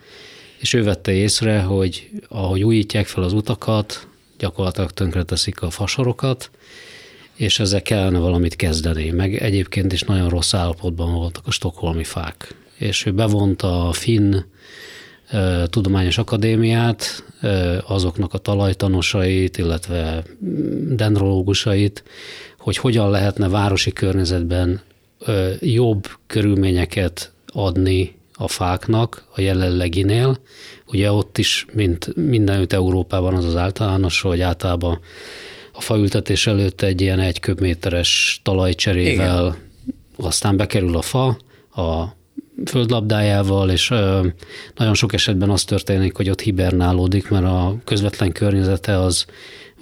[0.59, 4.07] és ő vette észre, hogy ahogy újítják fel az utakat,
[4.39, 6.51] gyakorlatilag tönkreteszik a fasorokat,
[7.35, 9.11] és ezzel kellene valamit kezdeni.
[9.11, 12.55] Meg egyébként is nagyon rossz állapotban voltak a stokholmi fák.
[12.79, 14.35] És ő bevonta a Finn
[15.65, 17.25] Tudományos Akadémiát,
[17.87, 20.25] azoknak a talajtanosait, illetve
[20.89, 22.05] dendrológusait,
[22.65, 24.81] hogy hogyan lehetne városi környezetben
[25.61, 30.39] jobb körülményeket adni a fáknak a jelenleginél.
[30.87, 35.01] Ugye ott is, mint mindenütt Európában az az általános, hogy általában
[35.73, 39.57] a faültetés előtt egy ilyen egy köbméteres talajcserével Igen.
[40.17, 41.27] aztán bekerül a fa,
[41.75, 42.05] a
[42.67, 43.89] földlabdájával, és
[44.75, 49.27] nagyon sok esetben az történik, hogy ott hibernálódik, mert a közvetlen környezete az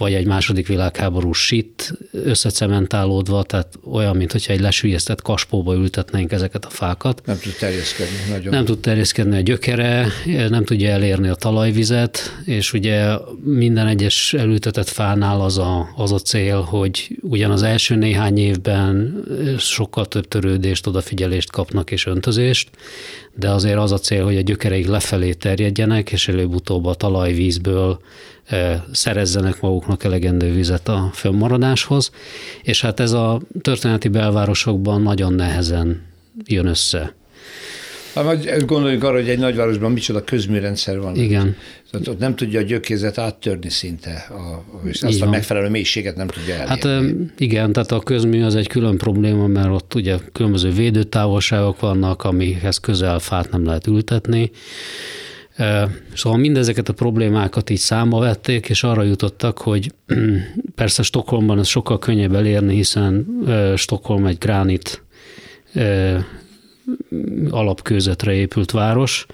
[0.03, 6.71] vagy egy második világháború sit összecementálódva, tehát olyan, mintha egy lesülyeztett kaspóba ültetnénk ezeket a
[6.71, 7.23] fákat.
[7.27, 8.53] Nem tud terjeszkedni nagyon.
[8.53, 10.07] Nem tud terjeszkedni a gyökere,
[10.49, 16.19] nem tudja elérni a talajvizet, és ugye minden egyes elültetett fánál az a, az a
[16.19, 19.25] cél, hogy ugyan az első néhány évben
[19.59, 22.71] sokkal több törődést, odafigyelést kapnak és öntözést,
[23.35, 28.01] de azért az a cél, hogy a gyökereik lefelé terjedjenek, és előbb-utóbb a talajvízből
[28.92, 32.11] szerezzenek maguknak elegendő vizet a fönnmaradáshoz,
[32.62, 36.02] és hát ez a történeti belvárosokban nagyon nehezen
[36.44, 37.14] jön össze.
[38.14, 41.16] Hát gondoljunk arra, hogy egy nagyvárosban micsoda közműrendszer van.
[41.16, 41.57] Igen.
[41.90, 46.26] Tehát ott nem tudja a gyökérzet áttörni szinte, a, és azt a megfelelő mélységet nem
[46.26, 46.68] tudja elérni.
[46.68, 52.24] Hát igen, tehát a közmű az egy külön probléma, mert ott ugye különböző védőtávolságok vannak,
[52.24, 54.50] amihez közel fát nem lehet ültetni,
[56.15, 59.93] Szóval mindezeket a problémákat így számba vették, és arra jutottak, hogy
[60.75, 63.27] persze Stockholmban ez sokkal könnyebb elérni, hiszen
[63.77, 65.03] Stockholm egy gránit
[67.51, 69.27] alapkőzetre épült város,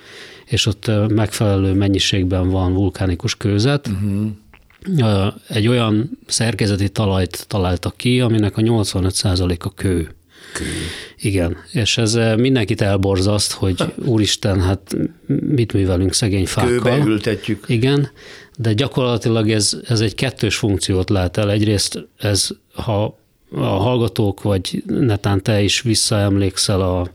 [0.46, 5.34] és ott megfelelő mennyiségben van vulkánikus kőzet, uh-huh.
[5.48, 10.02] egy olyan szerkezeti talajt találtak ki, aminek a 85%-a kő.
[10.02, 10.17] Kő.
[11.18, 16.70] Igen, és ez mindenkit elborzaszt, hogy úristen, hát mit művelünk szegény fákkal.
[16.70, 17.64] Kőbe ültetjük.
[17.66, 18.10] Igen,
[18.56, 21.50] de gyakorlatilag ez, ez egy kettős funkciót lát el.
[21.50, 23.18] Egyrészt ez, ha
[23.52, 27.10] a hallgatók, vagy netán te is visszaemlékszel a,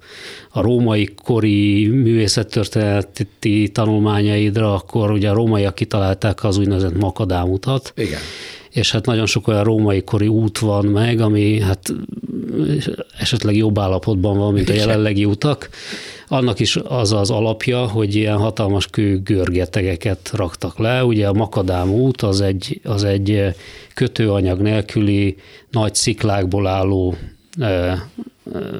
[0.49, 7.93] a római kori művészettörténeti tanulmányaidra, akkor ugye a rómaiak kitalálták az úgynevezett makadámutat.
[7.95, 8.19] Igen.
[8.69, 11.93] És hát nagyon sok olyan római kori út van meg, ami hát
[13.17, 15.69] esetleg jobb állapotban van, mint a jelenlegi utak.
[16.27, 21.05] Annak is az az alapja, hogy ilyen hatalmas kő görgetegeket raktak le.
[21.05, 23.55] Ugye a makadám út az egy, az egy
[23.93, 25.35] kötőanyag nélküli
[25.69, 27.15] nagy sziklákból álló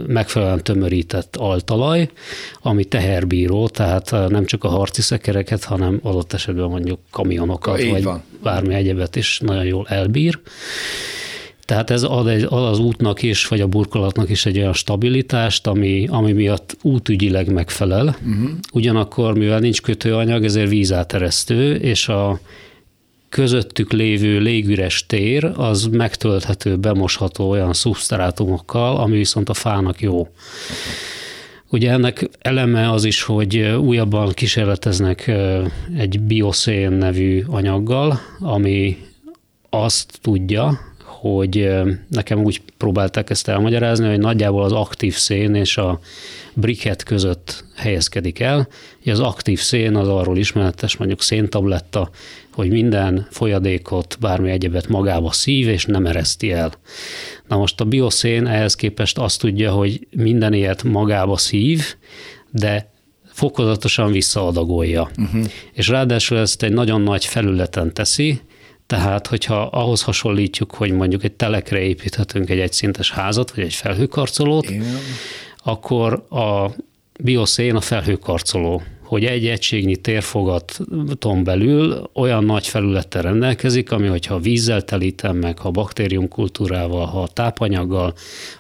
[0.08, 2.10] megfelelően tömörített altalaj,
[2.62, 8.04] ami teherbíró, tehát nem csak a harci szekereket, hanem adott esetben mondjuk kamionokat, Így vagy
[8.04, 8.24] van.
[8.44, 10.40] bármi egyebet is nagyon jól elbír.
[11.74, 15.68] Tehát ez ad, egy, ad az útnak is, vagy a burkolatnak is egy olyan stabilitást,
[15.68, 18.06] ami, ami miatt útügyileg megfelel.
[18.06, 18.50] Uh-huh.
[18.74, 22.40] Ugyanakkor, mivel nincs kötőanyag, ezért vízáteresztő, és a
[23.30, 30.28] közöttük lévő légüres tér az megtölthető, bemosható olyan szubsztrátumokkal, ami viszont a fának jó.
[31.70, 35.32] Ugye ennek eleme az is, hogy újabban kísérleteznek
[35.98, 38.98] egy bioszén nevű anyaggal, ami
[39.70, 40.92] azt tudja,
[41.24, 41.70] hogy
[42.10, 46.00] nekem úgy próbálták ezt elmagyarázni, hogy nagyjából az aktív szén és a
[46.54, 48.68] briket között helyezkedik el.
[49.06, 52.10] Az aktív szén az arról ismeretes, mondjuk széntabletta,
[52.54, 56.74] hogy minden folyadékot, bármi egyebet magába szív, és nem ereszti el.
[57.48, 61.84] Na most a bioszén ehhez képest azt tudja, hogy minden ilyet magába szív,
[62.52, 62.92] de
[63.26, 65.10] fokozatosan visszaadagolja.
[65.18, 65.46] Uh-huh.
[65.74, 68.42] És ráadásul ezt egy nagyon nagy felületen teszi,
[68.88, 74.70] tehát, hogyha ahhoz hasonlítjuk, hogy mondjuk egy telekre építhetünk egy egyszintes házat, vagy egy felhőkarcolót,
[74.70, 74.98] Igen.
[75.64, 76.72] akkor a
[77.20, 84.82] bioszén a felhőkarcoló, hogy egy egységnyi térfogaton belül olyan nagy felülettel rendelkezik, ami, hogyha vízzel
[84.82, 88.14] telítem meg, ha baktériumkultúrával, ha tápanyaggal,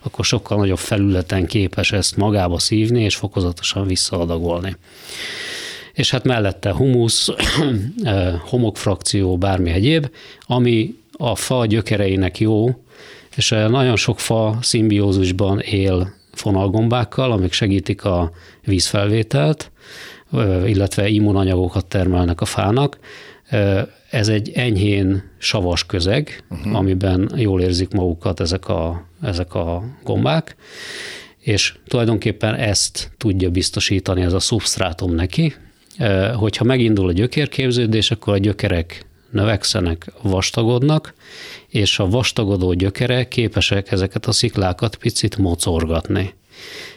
[0.04, 4.76] akkor sokkal nagyobb felületen képes ezt magába szívni és fokozatosan visszaadagolni
[5.94, 7.30] és hát mellette humusz,
[8.50, 10.10] homokfrakció, bármi egyéb,
[10.42, 12.84] ami a fa gyökereinek jó,
[13.36, 18.32] és nagyon sok fa szimbiózusban él fonalgombákkal, amik segítik a
[18.64, 19.72] vízfelvételt,
[20.66, 22.98] illetve immunanyagokat termelnek a fának.
[24.10, 26.76] Ez egy enyhén savas közeg, uh-huh.
[26.76, 30.56] amiben jól érzik magukat ezek a, ezek a gombák,
[31.40, 35.54] és tulajdonképpen ezt tudja biztosítani ez a szubstrátum neki,
[36.36, 41.14] hogyha megindul a gyökérképződés, akkor a gyökerek növekszenek, vastagodnak,
[41.68, 46.34] és a vastagodó gyökerek képesek ezeket a sziklákat picit mocorgatni.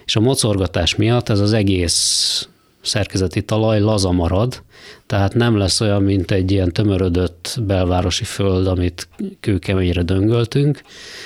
[0.05, 2.49] És a mocorgatás miatt ez az egész
[2.83, 4.63] szerkezeti talaj laza marad,
[5.07, 9.09] tehát nem lesz olyan, mint egy ilyen tömörödött belvárosi föld, amit
[9.41, 10.81] kőkeményre döngöltünk,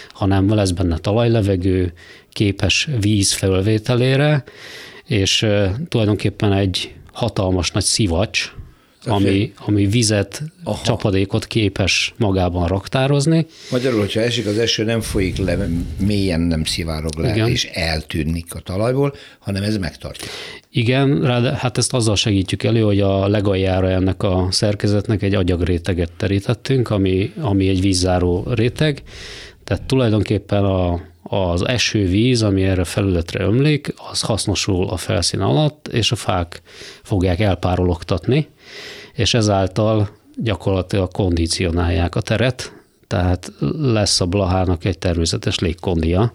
[0.09, 1.92] hanem lesz benne talajlevegő,
[2.33, 4.44] képes víz felvételére,
[5.04, 5.46] és
[5.88, 8.52] tulajdonképpen egy hatalmas nagy szivacs,
[9.04, 10.83] ami, ami vizet, Aha.
[10.85, 13.46] csapadékot képes magában raktározni.
[13.70, 17.48] Magyarul, hogyha esik az eső, nem folyik le, mélyen nem szivárog le, Igen.
[17.48, 20.28] és eltűnik a talajból, hanem ez megtartja.
[20.70, 26.12] Igen, rá, hát ezt azzal segítjük elő, hogy a legaljára ennek a szerkezetnek egy agyagréteget
[26.16, 29.02] terítettünk, ami, ami egy vízzáró réteg,
[29.64, 35.88] tehát tulajdonképpen a, az esővíz, ami erre a felületre ömlik, az hasznosul a felszín alatt,
[35.88, 36.62] és a fák
[37.02, 38.48] fogják elpárologtatni,
[39.14, 42.72] és ezáltal gyakorlatilag kondicionálják a teret,
[43.06, 46.34] tehát lesz a blahának egy természetes légkondia,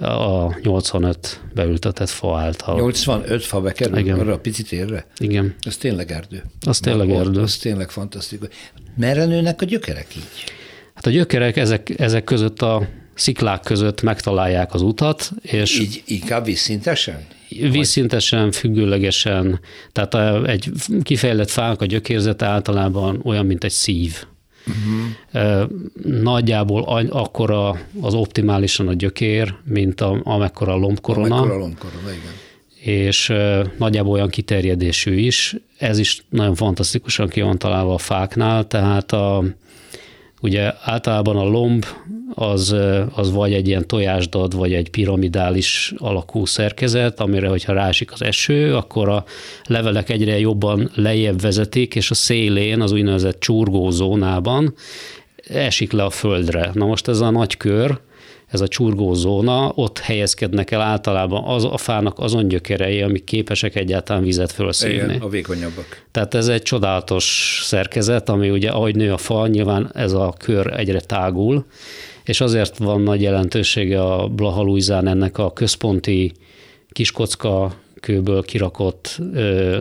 [0.00, 2.80] a 85 beültetett fa által.
[2.80, 4.18] 85 fa bekerül Igen.
[4.18, 5.06] arra a picit érre?
[5.18, 5.54] Igen.
[5.60, 6.42] Ez tényleg erdő.
[6.66, 7.40] Az tényleg erdő.
[7.40, 8.48] Az tényleg fantasztikus.
[8.96, 10.28] Merre nőnek a gyökerek így?
[10.94, 15.30] Hát a gyökerek ezek, ezek között a sziklák között megtalálják az utat.
[15.42, 17.26] És Így inkább vízszintesen?
[17.48, 19.60] Vízszintesen, függőlegesen,
[19.92, 20.70] tehát egy
[21.02, 24.24] kifejlett fának a gyökérzete általában olyan, mint egy szív.
[24.66, 25.70] Uh-huh.
[26.22, 31.36] Nagyjából akkora az optimálisan a gyökér, mint a, amekkora a lombkorona.
[31.36, 32.32] Amekkora a lombkorona, igen.
[32.94, 33.32] És
[33.78, 35.56] nagyjából olyan kiterjedésű is.
[35.78, 39.44] Ez is nagyon fantasztikusan ki van találva a fáknál, tehát a,
[40.40, 41.84] ugye általában a lomb
[42.34, 42.74] az,
[43.14, 48.76] az vagy egy ilyen tojásdad, vagy egy piramidális alakú szerkezet, amire, hogyha rásik az eső,
[48.76, 49.24] akkor a
[49.64, 54.74] levelek egyre jobban lejjebb vezetik, és a szélén, az úgynevezett csurgózónában
[55.48, 56.70] esik le a földre.
[56.74, 57.98] Na most ez a nagy kör,
[58.48, 64.22] ez a csurgózóna, ott helyezkednek el általában az, a fának azon gyökerei, amik képesek egyáltalán
[64.22, 65.14] vizet felszívni.
[65.14, 66.04] Igen, a vékonyabbak.
[66.10, 70.72] Tehát ez egy csodálatos szerkezet, ami ugye ahogy nő a fa, nyilván ez a kör
[70.78, 71.66] egyre tágul,
[72.24, 76.32] és azért van nagy jelentősége a Blahalújzán ennek a központi
[76.90, 79.18] kiskocka kőből kirakott,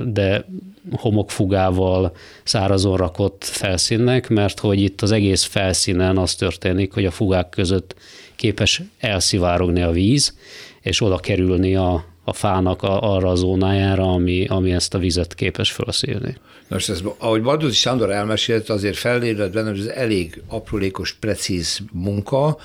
[0.05, 0.45] de
[0.91, 7.49] homokfugával szárazon rakott felszínnek, mert hogy itt az egész felszínen az történik, hogy a fugák
[7.49, 7.95] között
[8.37, 10.37] képes elszivárogni a víz,
[10.81, 15.33] és oda kerülni a, a fának a, arra a zónájára, ami, ami ezt a vizet
[15.33, 16.37] képes felszívni.
[16.67, 22.57] Most ez, ahogy Bardózi Sándor elmesélte, azért fellélet benne, hogy ez elég aprólékos, precíz munka,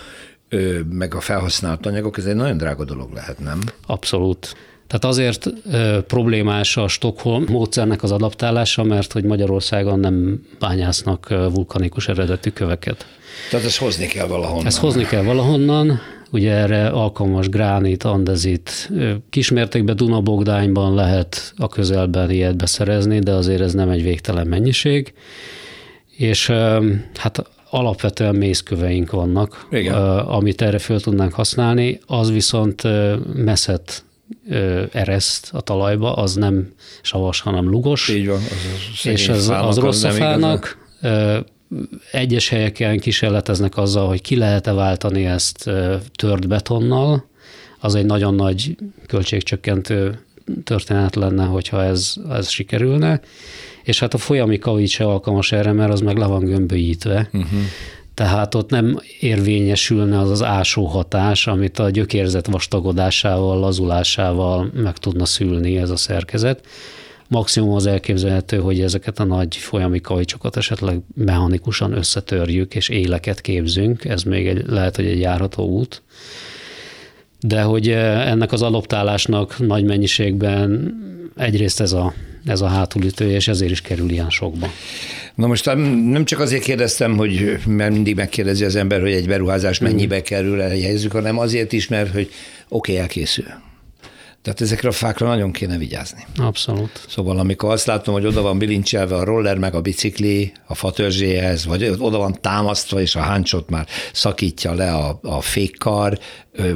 [0.88, 3.60] meg a felhasznált anyagok, ez egy nagyon drága dolog lehet, nem?
[3.86, 4.56] Abszolút.
[4.93, 12.09] Tehát azért ö, problémás a Stockholm módszernek az adaptálása, mert hogy Magyarországon nem bányásznak vulkanikus
[12.09, 13.07] eredetű köveket.
[13.51, 14.66] Tehát ezt hozni kell valahonnan.
[14.66, 18.90] Ezt hozni kell valahonnan, ugye erre alkalmas gránit, andezit,
[19.30, 25.14] kismértékben Dunabogdányban lehet a közelben ilyet beszerezni, de azért ez nem egy végtelen mennyiség.
[26.16, 26.47] És
[27.14, 29.95] hát alapvetően mészköveink vannak, Igen.
[30.18, 32.82] amit erre föl tudnánk használni, az viszont
[33.34, 34.05] messzet
[34.92, 36.72] ereszt a talajba, az nem
[37.02, 38.08] savas, hanem lugos.
[38.08, 38.40] Így van.
[38.92, 40.90] Az és ez az rossz a fának.
[42.12, 45.70] Egyes helyeken kísérleteznek azzal, hogy ki lehet-e váltani ezt
[46.14, 47.30] tört betonnal.
[47.80, 48.76] Az egy nagyon nagy
[49.06, 50.24] költségcsökkentő
[50.64, 53.20] történet lenne, hogyha ez, ez sikerülne.
[53.82, 57.28] És hát a folyami kavics se alkalmas erre, mert az meg le van gömbölyítve.
[57.32, 57.60] Uh-huh
[58.14, 65.24] tehát ott nem érvényesülne az az ásó hatás, amit a gyökérzet vastagodásával, lazulásával meg tudna
[65.24, 66.66] szülni ez a szerkezet.
[67.28, 74.04] Maximum az elképzelhető, hogy ezeket a nagy folyami kajcsokat esetleg mechanikusan összetörjük, és éleket képzünk,
[74.04, 76.02] ez még egy, lehet, hogy egy járható út.
[77.40, 80.94] De hogy eh, ennek az adoptálásnak nagy mennyiségben
[81.36, 82.12] egyrészt ez a,
[82.47, 84.70] ez a hátulütő, és ezért is kerül ilyen sokba.
[85.34, 85.64] Na most
[86.11, 90.61] nem csak azért kérdeztem, hogy mert mindig megkérdezi az ember, hogy egy beruházás mennyibe kerül,
[90.61, 92.30] elhelyezzük, hanem azért is, mert hogy
[92.68, 93.47] oké, okay, elkészül.
[94.43, 96.26] Tehát ezekre a fákra nagyon kéne vigyázni.
[96.36, 97.05] Abszolút.
[97.09, 101.66] Szóval amikor azt látom, hogy oda van bilincselve a roller meg a bicikli a fatörzséhez,
[101.66, 106.18] vagy oda van támasztva, és a háncsot már szakítja le a, a fékkar,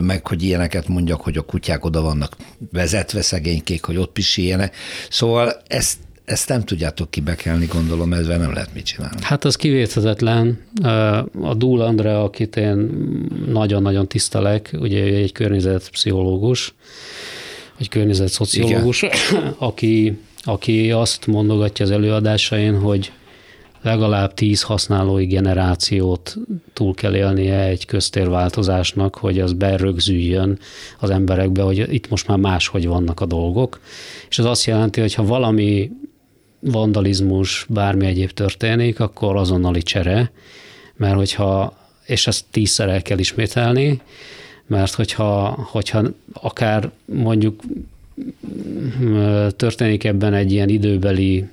[0.01, 2.37] meg hogy ilyeneket mondjak, hogy a kutyák oda vannak
[2.73, 4.77] vezetve szegénykék, hogy ott pisiljenek.
[5.11, 9.17] Szóval ezt ezt nem tudjátok kibekelni, gondolom, ezzel nem lehet mit csinálni.
[9.21, 10.59] Hát az kivéthetetlen.
[11.43, 12.77] A Dúl Andrea, akit én
[13.49, 16.75] nagyon-nagyon tisztelek, ugye egy környezetpszichológus,
[17.79, 19.05] egy környezetszociológus,
[19.59, 23.12] aki, aki azt mondogatja az előadásain, hogy
[23.83, 26.37] legalább tíz használói generációt
[26.72, 30.59] túl kell élnie egy köztérváltozásnak, hogy az berögzüljön
[30.99, 33.81] az emberekbe, hogy itt most már máshogy vannak a dolgok.
[34.29, 35.91] És ez azt jelenti, hogy ha valami
[36.61, 40.31] vandalizmus, bármi egyéb történik, akkor azonnali csere,
[40.97, 44.01] mert hogyha, és ezt tízszer el kell ismételni,
[44.67, 46.03] mert hogyha, hogyha
[46.33, 47.62] akár mondjuk
[49.57, 51.49] történik ebben egy ilyen időbeli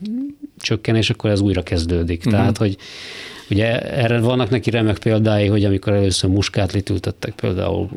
[0.64, 2.18] csökkenés, akkor ez újra kezdődik.
[2.18, 2.34] Uh-huh.
[2.34, 2.78] Tehát, hogy
[3.49, 7.89] Ugye erre vannak neki remek példái, hogy amikor először muskátlit ültettek például,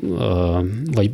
[0.93, 1.11] vagy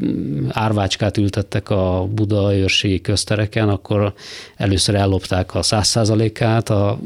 [0.49, 4.13] árvácskát ültettek a Buda őrségi köztereken, akkor
[4.57, 6.99] először ellopták a száz százalékát, a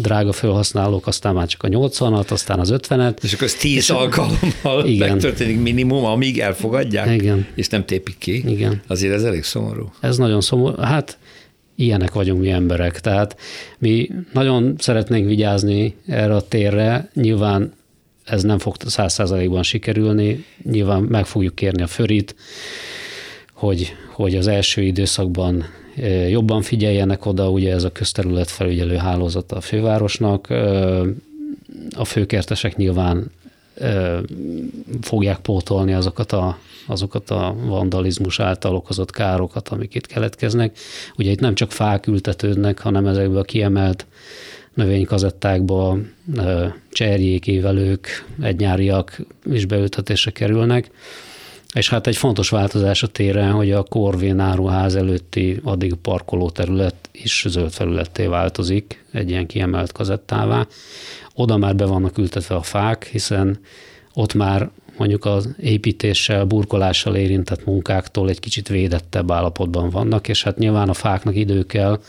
[0.00, 3.22] drága felhasználók, aztán már csak a 80-at, aztán az 50-et.
[3.22, 5.10] És akkor ez 10 alkalommal igen.
[5.10, 7.46] megtörténik minimum, amíg elfogadják, igen.
[7.54, 8.50] és nem tépik ki.
[8.50, 8.82] Igen.
[8.86, 9.92] Azért ez elég szomorú.
[10.00, 10.76] Ez nagyon szomorú.
[10.76, 11.18] Hát
[11.76, 13.00] ilyenek vagyunk mi emberek.
[13.00, 13.36] Tehát
[13.78, 17.72] mi nagyon szeretnénk vigyázni erre a térre, nyilván
[18.24, 22.34] ez nem fog száz százalékban sikerülni, nyilván meg fogjuk kérni a förit,
[23.52, 25.64] hogy, hogy az első időszakban
[25.96, 30.54] e, jobban figyeljenek oda, ugye ez a közterület felügyelő hálózata a fővárosnak, e,
[31.96, 33.30] a főkertesek nyilván
[33.74, 34.20] e,
[35.00, 40.78] fogják pótolni azokat a azokat a vandalizmus által okozott károkat, amik itt keletkeznek.
[41.16, 44.06] Ugye itt nem csak fák ültetődnek, hanem ezekbe a kiemelt
[44.74, 45.98] növénykazettákba
[46.90, 50.90] cserjék, évelők, egynyáriak is beültetésre kerülnek.
[51.74, 56.94] És hát egy fontos változás a téren, hogy a Korvén áruház előtti addig parkoló terület
[57.12, 60.66] is zöld felületté változik, egy ilyen kiemelt kazettává.
[61.34, 63.58] Oda már be vannak ültetve a fák, hiszen
[64.14, 70.58] ott már mondjuk az építéssel, burkolással érintett munkáktól egy kicsit védettebb állapotban vannak, és hát
[70.58, 72.00] nyilván a fáknak idő kell,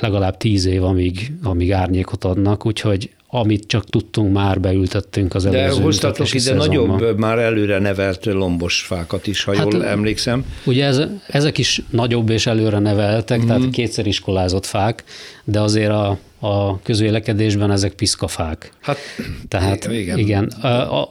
[0.00, 5.76] legalább tíz év, amíg, amíg árnyékot adnak, úgyhogy amit csak tudtunk, már beültettünk az előző
[5.76, 6.86] De hoztatok ide szezonban.
[6.86, 10.44] nagyobb, már előre nevelt lombos fákat is, ha hát, jól emlékszem.
[10.64, 13.46] Ugye ez, ezek is nagyobb és előre neveltek, mm-hmm.
[13.46, 15.04] tehát kétszer iskolázott fák,
[15.44, 18.72] de azért a, a közvélekedésben ezek piszkafák.
[18.80, 18.98] Hát,
[19.48, 20.18] tehát igen.
[20.18, 20.52] igen,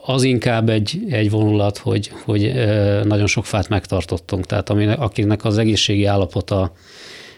[0.05, 2.53] az inkább egy, egy vonulat, hogy, hogy
[3.03, 6.73] nagyon sok fát megtartottunk, tehát aminek, akinek az egészségi állapota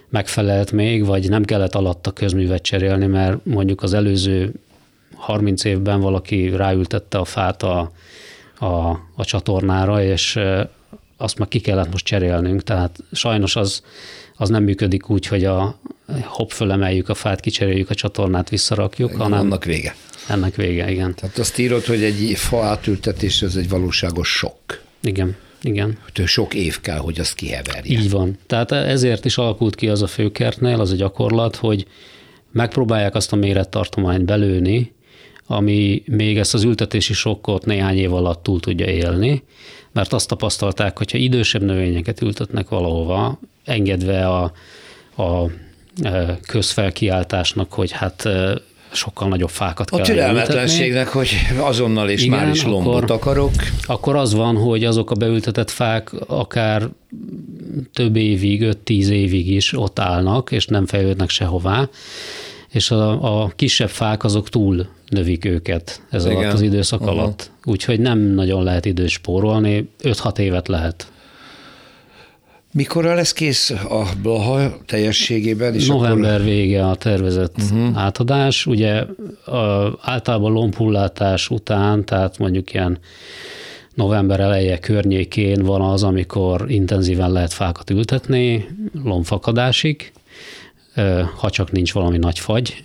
[0.10, 4.54] megfelelt még, vagy nem kellett alatta közművet cserélni, mert mondjuk az előző
[5.16, 7.92] 30 évben valaki ráültette a fát a,
[8.60, 10.40] a, a csatornára, és
[11.18, 13.84] azt már ki kellett most cserélnünk, tehát sajnos az,
[14.36, 15.80] az nem működik úgy, hogy a
[16.24, 19.40] hopp fölemeljük a fát, kicseréljük a csatornát, visszarakjuk, igen, hanem...
[19.40, 19.96] Annak vége.
[20.28, 21.16] Ennek vége, igen.
[21.16, 24.82] Tehát azt írod, hogy egy fa átültetés az egy valóságos sok.
[25.02, 25.36] Igen.
[25.62, 25.98] Igen.
[26.04, 28.00] Hogy sok év kell, hogy azt kiheverje.
[28.00, 28.38] Így van.
[28.48, 31.88] Tehát ezért is alakult ki az a főkertnél az a gyakorlat, hogy
[32.52, 34.92] megpróbálják azt a mérettartományt belőni,
[35.54, 39.44] ami még ezt az ültetési sokkot néhány év alatt túl tudja élni,
[39.92, 44.52] mert azt tapasztalták, hogyha idősebb növényeket ültetnek valahova, engedve a,
[45.24, 45.50] a
[46.02, 52.24] e, közfelkiáltásnak, hogy hát e, sokkal nagyobb fákat a kell A türelmetlenségnek, hogy azonnal és
[52.24, 53.52] Igen, már is lombot akkor, akarok.
[53.82, 56.90] Akkor az van, hogy azok a beültetett fák akár
[57.94, 61.90] több évig, 5-10 évig is ott állnak, és nem fejlődnek sehová,
[62.74, 66.38] és a, a kisebb fák azok túl növik őket ez Igen.
[66.38, 67.18] alatt az időszak uh-huh.
[67.18, 67.52] alatt.
[67.66, 71.08] Úgyhogy nem nagyon lehet időt spórolni, 5-6 évet lehet.
[72.72, 75.74] Mikorra lesz kész a Blaha teljességében?
[75.74, 76.46] És November akkor...
[76.46, 77.98] vége a tervezett uh-huh.
[77.98, 78.66] átadás.
[78.66, 79.06] Ugye
[79.46, 83.00] a, általában lombhullátás után, tehát mondjuk ilyen
[83.94, 88.68] november eleje környékén van az, amikor intenzíven lehet fákat ültetni,
[89.04, 90.12] lombfakadásig,
[91.36, 92.84] ha csak nincs valami nagy fagy,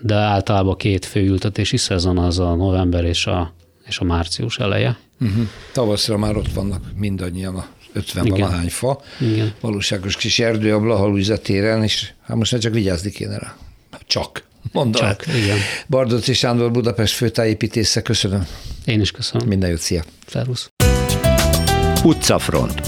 [0.00, 3.54] de általában két fő ültetési szezon az a november és a,
[3.86, 4.98] és a március eleje.
[5.20, 5.46] Uh-huh.
[5.72, 8.38] Tavaszra már ott vannak mindannyian a 50 Igen.
[8.38, 9.52] valahány fa, Igen.
[9.60, 13.56] valóságos kis erdő a Blaha téren, és hát most már csak vigyázni kéne rá.
[14.06, 14.42] Csak.
[14.72, 15.02] Mondom.
[15.02, 15.58] Csak, igen.
[15.88, 18.46] Bardóci Sándor Budapest főtájépítésze, köszönöm.
[18.84, 19.48] Én is köszönöm.
[19.48, 20.04] Minden jót, szia.
[20.26, 20.70] Szervusz.
[22.04, 22.80] Utcafront.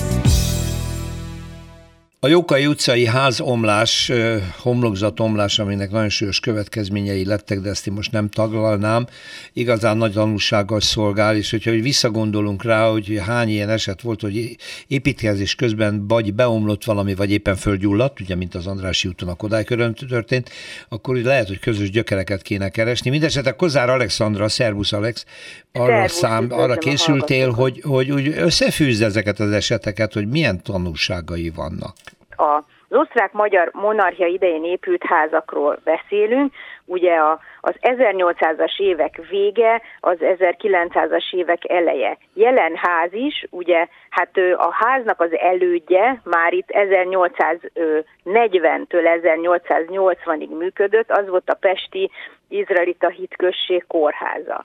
[2.26, 4.12] A Jókai utcai házomlás,
[4.58, 9.06] homlokzatomlás, aminek nagyon súlyos következményei lettek, de ezt én most nem taglalnám,
[9.52, 14.56] igazán nagy tanulsággal szolgál, és hogyha hogy visszagondolunk rá, hogy hány ilyen eset volt, hogy
[14.86, 19.94] építkezés közben vagy beomlott valami, vagy éppen földgyulladt, ugye, mint az Andrási úton a Kodálykörön
[19.94, 20.50] történt,
[20.88, 23.10] akkor lehet, hogy közös gyökereket kéne keresni.
[23.10, 25.24] Mindenesetre Kozár Alexandra, Szervusz Alex,
[25.72, 31.50] arra, Szervusz, szám, arra készültél, hogy, hogy úgy összefűzd ezeket az eseteket, hogy milyen tanulságai
[31.50, 31.94] vannak
[32.36, 36.52] a az osztrák-magyar monarchia idején épült házakról beszélünk,
[36.84, 42.18] ugye a, az 1800-as évek vége, az 1900-as évek eleje.
[42.34, 51.28] Jelen ház is, ugye, hát a háznak az elődje már itt 1840-től 1880-ig működött, az
[51.28, 52.10] volt a Pesti
[52.48, 54.64] Izraelita Hitközség kórháza.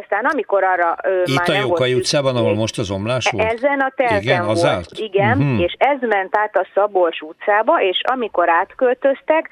[0.00, 3.52] Aztán amikor arra ö, Itt már a Jókai utcában, ahol most az omlás volt?
[3.52, 4.88] Ezen a terven igen, volt, állt?
[4.94, 5.60] igen, uh-huh.
[5.60, 9.50] és ez ment át a Szabolcs utcába, és amikor átköltöztek,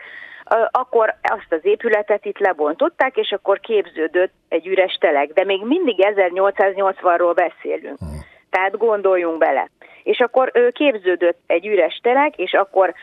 [0.70, 5.32] akkor azt az épületet itt lebontották, és akkor képződött egy üres telek.
[5.32, 8.00] De még mindig 1880-ról beszélünk.
[8.00, 8.18] Uh-huh.
[8.50, 9.70] Tehát gondoljunk bele.
[10.02, 12.94] És akkor képződött egy üres telek, és akkor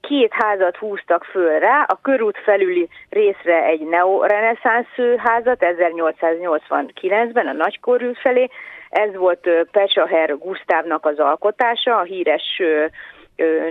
[0.00, 8.18] két házat húztak föl rá, a körút felüli részre egy neoreneszánsz házat 1889-ben a nagykorút
[8.18, 8.48] felé,
[8.88, 12.62] ez volt Pecsaher Gusztávnak az alkotása, a híres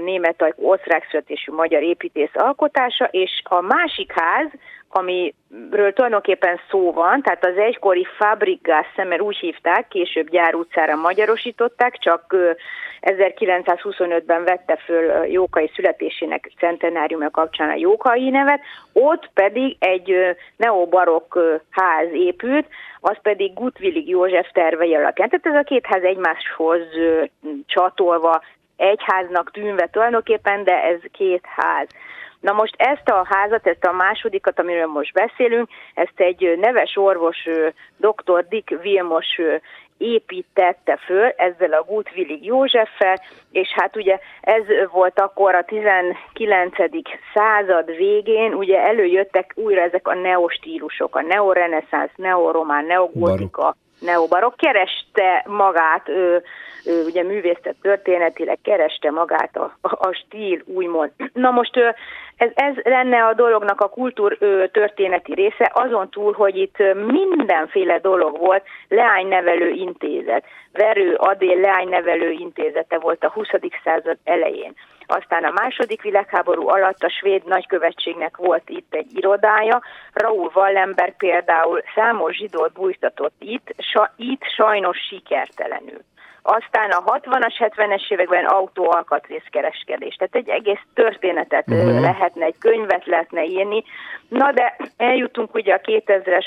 [0.03, 4.47] német, osztrák születésű magyar építész alkotása, és a másik ház,
[4.89, 11.97] amiről tulajdonképpen szó van, tehát az egykori Fabrikgasse, mert úgy hívták, később Gyár utcára magyarosították,
[11.97, 12.35] csak
[13.01, 18.61] 1925-ben vette föl Jókai születésének centenáriumja kapcsán a Jókai nevet,
[18.93, 21.37] ott pedig egy neobarokk
[21.69, 22.67] ház épült,
[22.99, 25.29] az pedig Gutvillig József tervei alapján.
[25.29, 26.81] Tehát ez a két ház egymáshoz
[27.65, 28.41] csatolva
[28.77, 31.87] egy háznak tűnve tulajdonképpen, de ez két ház.
[32.39, 37.47] Na most ezt a házat, ezt a másodikat, amiről most beszélünk, ezt egy neves orvos,
[37.97, 38.47] dr.
[38.49, 39.39] Dick Vilmos
[39.97, 43.21] építette föl ezzel a Gutwillig Józseffel,
[43.51, 46.75] és hát ugye ez volt akkor a 19.
[47.33, 56.09] század végén, ugye előjöttek újra ezek a neostílusok, a neoreneszánsz, neoromán, neogotika, neobarok, kereste magát,
[56.09, 56.43] ő,
[56.85, 61.11] ő ugye művészet történetileg kereste magát a, a, stíl, úgymond.
[61.33, 61.77] Na most
[62.37, 64.37] ez, ez lenne a dolognak a kultúr
[64.71, 66.77] történeti része, azon túl, hogy itt
[67.07, 70.43] mindenféle dolog volt, leánynevelő intézet,
[70.73, 73.47] Verő Adél leánynevelő intézete volt a 20.
[73.83, 74.73] század elején.
[75.07, 79.81] Aztán a második világháború alatt a svéd nagykövetségnek volt itt egy irodája,
[80.13, 86.01] Raúl Wallenberg például számos zsidót bújtatott itt, sa, itt sajnos sikertelenül.
[86.41, 90.15] Aztán a 60-as, 70-es években autóalkatrészkereskedés.
[90.15, 92.01] Tehát egy egész történetet uh-huh.
[92.01, 93.83] lehetne, egy könyvet lehetne írni.
[94.27, 96.45] Na de eljutunk ugye a 2000-es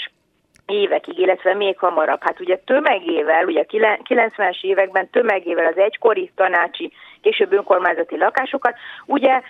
[0.67, 2.23] évekig, illetve még hamarabb.
[2.23, 6.93] Hát ugye tömegével, ugye 90-es években tömegével az egykori tanácsi,
[7.23, 8.75] később önkormányzati lakásokat,
[9.07, 9.41] ugye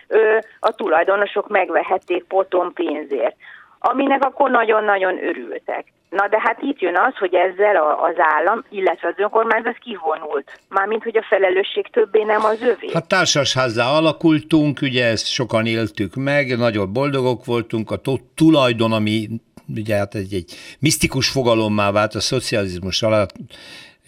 [0.60, 3.36] a tulajdonosok megvehették potom pénzért
[3.80, 5.84] aminek akkor nagyon-nagyon örültek.
[6.10, 10.60] Na de hát itt jön az, hogy ezzel az állam, illetve az önkormányzat kivonult.
[10.68, 12.90] Mármint, hogy a felelősség többé nem az övé.
[12.92, 18.00] Hát társasházzá alakultunk, ugye ezt sokan éltük meg, nagyon boldogok voltunk, a
[18.34, 19.28] tulajdon, ami
[19.76, 23.32] ugye hát egy, egy misztikus fogalommá vált a szocializmus alatt,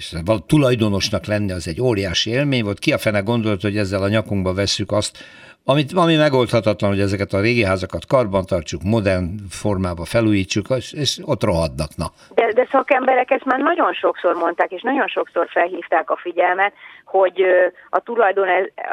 [0.02, 0.12] és
[0.46, 2.78] tulajdonosnak lenni az egy óriási élmény volt.
[2.78, 5.18] Ki a fene gondolt, hogy ezzel a nyakunkba vesszük azt,
[5.64, 11.42] amit, ami megoldhatatlan, hogy ezeket a régi házakat karban tartsuk, modern formába felújítsuk, és ott
[11.42, 11.90] rohadnak.
[11.96, 12.06] Na.
[12.34, 16.72] De, de szakemberek ezt már nagyon sokszor mondták, és nagyon sokszor felhívták a figyelmet,
[17.04, 17.42] hogy
[17.90, 18.48] a tulajdon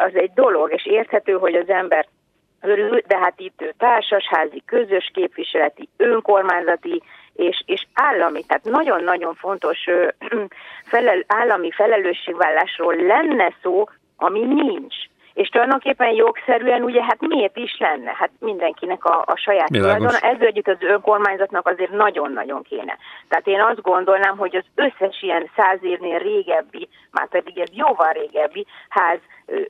[0.08, 2.08] az egy dolog, és érthető, hogy az ember
[2.62, 7.02] örül, de hát itt társasházi, közös képviseleti, önkormányzati
[7.40, 9.78] és, és állami, tehát nagyon-nagyon fontos
[10.92, 13.84] felel, állami felelősségvállásról lenne szó,
[14.18, 14.96] ami nincs.
[15.40, 18.12] És tulajdonképpen jogszerűen ugye hát miért is lenne?
[18.16, 20.16] Hát mindenkinek a, a saját tulajdon.
[20.22, 22.98] Ezzel együtt az önkormányzatnak azért nagyon-nagyon kéne.
[23.28, 28.12] Tehát én azt gondolnám, hogy az összes ilyen száz évnél régebbi, már pedig ez jóval
[28.12, 29.20] régebbi ház,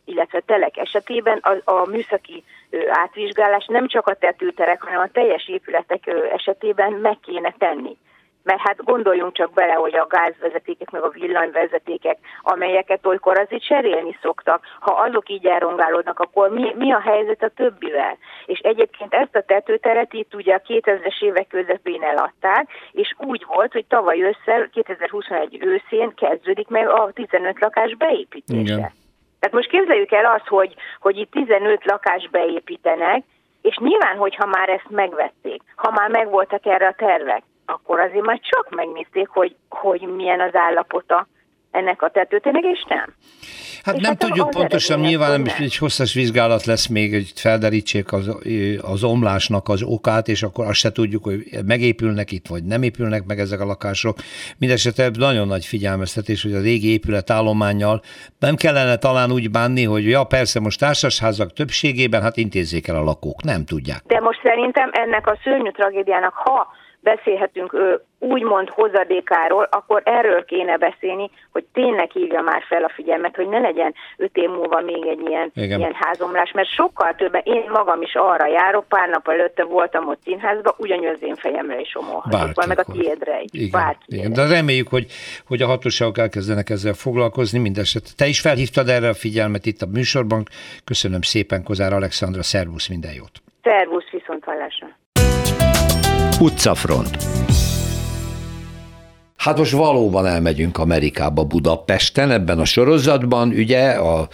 [0.05, 2.43] illetve telek esetében a, a műszaki
[2.89, 7.97] átvizsgálás nem csak a tetőterek, hanem a teljes épületek esetében meg kéne tenni
[8.43, 14.17] mert hát gondoljunk csak bele, hogy a gázvezetékek, meg a villanyvezetékek, amelyeket olykor azért cserélni
[14.21, 18.17] szoktak, ha azok így elrongálódnak, akkor mi, mi a helyzet a többivel?
[18.45, 23.71] És egyébként ezt a tetőteret itt ugye a 2000-es évek közepén eladták, és úgy volt,
[23.71, 28.61] hogy tavaly össze, 2021 őszén kezdődik meg a 15 lakás beépítése.
[28.61, 28.91] Igen.
[29.39, 33.23] Tehát most képzeljük el azt, hogy, hogy itt 15 lakás beépítenek,
[33.61, 38.39] és nyilván, hogyha már ezt megvették, ha már megvoltak erre a tervek, akkor azért majd
[38.41, 41.27] csak megnézték, hogy, hogy milyen az állapota
[41.71, 43.13] ennek a tetőtének, és nem.
[43.83, 48.13] Hát és nem hát tudjuk pontosan, nyilván nem, egy hosszas vizsgálat lesz még, hogy felderítsék
[48.13, 48.37] az,
[48.81, 53.25] az omlásnak az okát, és akkor azt se tudjuk, hogy megépülnek itt, vagy nem épülnek
[53.27, 54.17] meg ezek a lakások.
[54.57, 58.01] Mindenesetre nagyon nagy figyelmeztetés, hogy a régi épület állományjal
[58.39, 63.03] nem kellene talán úgy bánni, hogy ja, persze most társasházak többségében, hát intézzék el a
[63.03, 64.01] lakók, nem tudják.
[64.05, 66.67] De most szerintem ennek a szörnyű tragédiának, ha
[67.01, 67.77] beszélhetünk
[68.19, 73.59] úgymond hozadékáról, akkor erről kéne beszélni, hogy tényleg hívja már fel a figyelmet, hogy ne
[73.59, 78.15] legyen öt év múlva még egy ilyen, ilyen házomlás, mert sokkal többen, én magam is
[78.15, 82.79] arra járok, pár nap előtte voltam ott színházban, ugyanúgy az én fejemre is omolhatok, meg
[82.79, 83.61] a tiédre is.
[83.61, 85.05] Igen, igen, de reméljük, hogy,
[85.47, 88.15] hogy a hatóságok elkezdenek ezzel foglalkozni, mindeset.
[88.17, 90.43] Te is felhívtad erre a figyelmet itt a műsorban.
[90.83, 93.31] Köszönöm szépen, Kozár Alexandra, szervusz, minden jót!
[93.63, 94.87] Szervusz, viszont hallásra!
[96.39, 97.17] Utcafront.
[99.35, 104.27] Hát most valóban elmegyünk Amerikába Budapesten ebben a sorozatban, ugye a,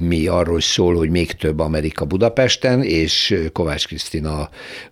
[0.00, 4.48] mi arról szól, hogy még több Amerika Budapesten, és Kovács Krisztina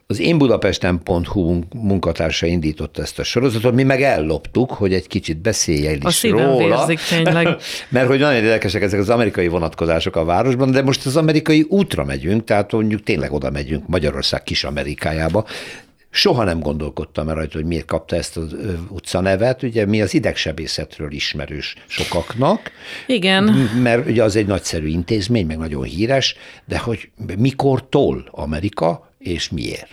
[0.07, 6.01] az én Budapesten.hu munkatársa indította ezt a sorozatot, mi meg elloptuk, hogy egy kicsit beszéljen
[6.07, 6.87] is a róla.
[6.87, 7.49] Vérzik, tényleg.
[7.89, 12.05] Mert hogy nagyon érdekesek ezek az amerikai vonatkozások a városban, de most az amerikai útra
[12.05, 15.45] megyünk, tehát mondjuk tényleg oda megyünk Magyarország kis Amerikájába,
[16.11, 18.56] Soha nem gondolkodtam rajta, hogy miért kapta ezt az
[18.88, 19.62] utcanevet.
[19.62, 22.70] Ugye mi az idegsebészetről ismerős sokaknak.
[23.06, 23.44] Igen.
[23.82, 26.36] Mert ugye az egy nagyszerű intézmény, meg nagyon híres,
[26.66, 29.88] de hogy mikor toll Amerika, és miért?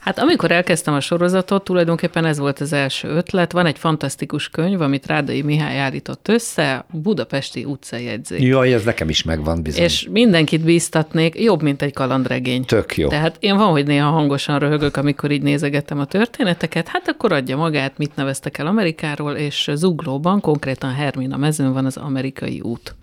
[0.00, 3.52] Hát amikor elkezdtem a sorozatot, tulajdonképpen ez volt az első ötlet.
[3.52, 8.42] Van egy fantasztikus könyv, amit Rádai Mihály állított össze, Budapesti utcajegyzék.
[8.42, 9.82] Jaj, ez nekem is megvan bizony.
[9.82, 12.64] És mindenkit bíztatnék, jobb, mint egy kalandregény.
[12.64, 13.08] Tök jó.
[13.08, 17.56] Tehát én van, hogy néha hangosan röhögök, amikor így nézegettem a történeteket, hát akkor adja
[17.56, 22.94] magát, mit neveztek el Amerikáról, és Zuglóban, konkrétan Hermina mezőn van az amerikai út.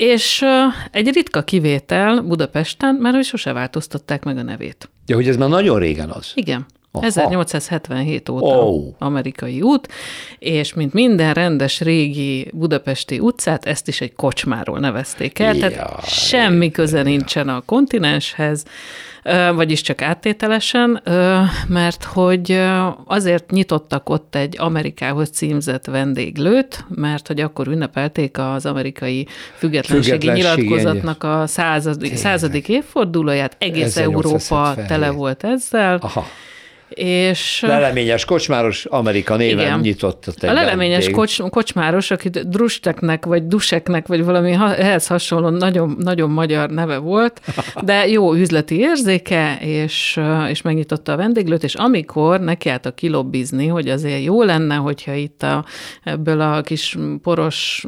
[0.00, 0.44] És
[0.90, 4.90] egy ritka kivétel Budapesten, mert hogy sose változtatták meg a nevét.
[5.06, 6.32] Ja, hogy ez már nagyon régen az.
[6.34, 6.66] Igen.
[6.92, 7.06] Aha.
[7.06, 8.94] 1877 óta oh.
[8.98, 9.88] amerikai út,
[10.38, 16.08] és mint minden rendes régi budapesti utcát, ezt is egy kocsmáról nevezték el, ja, tehát
[16.08, 18.64] semmi köze nincsen a kontinenshez,
[19.54, 21.02] vagyis csak áttételesen,
[21.66, 22.60] mert hogy
[23.04, 29.26] azért nyitottak ott egy Amerikához címzett vendéglőt, mert hogy akkor ünnepelték az amerikai
[29.56, 35.98] függetlenségi, függetlenségi nyilatkozatnak a századik, századik évfordulóját, egész Európa tele volt ezzel.
[36.00, 36.24] Aha
[36.90, 37.60] és...
[37.66, 39.80] Leleményes kocsmáros Amerika néven igen.
[39.80, 45.96] nyitott a A leleményes kocs, kocsmáros, akit Drusteknek, vagy Duseknek, vagy valami ehhez hasonló nagyon,
[45.98, 47.40] nagyon magyar neve volt,
[47.84, 54.22] de jó üzleti érzéke, és, és megnyitotta a vendéglőt, és amikor nekiálltak kilobbizni, hogy azért
[54.22, 55.64] jó lenne, hogyha itt a,
[56.02, 57.86] ebből a kis poros,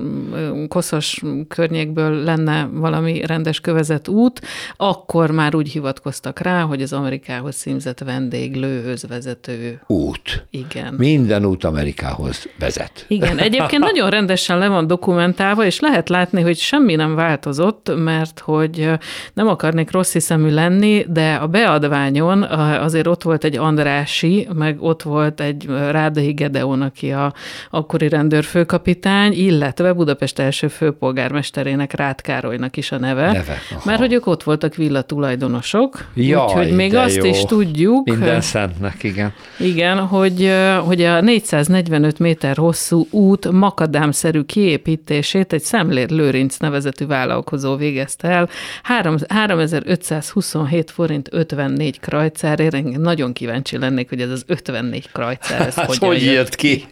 [0.68, 4.40] koszos környékből lenne valami rendes kövezett út,
[4.76, 10.46] akkor már úgy hivatkoztak rá, hogy az Amerikához címzett vendéglő Amerikához vezető út.
[10.50, 10.94] Igen.
[10.94, 13.04] Minden út Amerikához vezet.
[13.08, 18.40] Igen, egyébként nagyon rendesen le van dokumentálva, és lehet látni, hogy semmi nem változott, mert
[18.40, 18.90] hogy
[19.34, 25.02] nem akarnék rossz hiszemű lenni, de a beadványon azért ott volt egy Andrási, meg ott
[25.02, 27.32] volt egy Rádai Gedeon, aki a
[27.70, 34.26] akkori rendőrfőkapitány, illetve Budapest első főpolgármesterének Rád Károlynak is a neve, neve mert hogy ők
[34.26, 37.24] ott voltak villa tulajdonosok, úgyhogy még azt jó.
[37.24, 38.08] is tudjuk.
[38.08, 39.32] Minden szent lehetnek, igen.
[39.58, 40.52] Igen, hogy,
[40.84, 48.48] hogy a 445 méter hosszú út makadámszerű kiépítését egy Szemlér Lőrinc nevezetű vállalkozó végezte el.
[48.82, 52.74] 3, 3527 forint 54 krajcárért.
[52.74, 56.84] Én nagyon kíváncsi lennék, hogy ez az 54 krajcár, ez hát, hogy jött ki?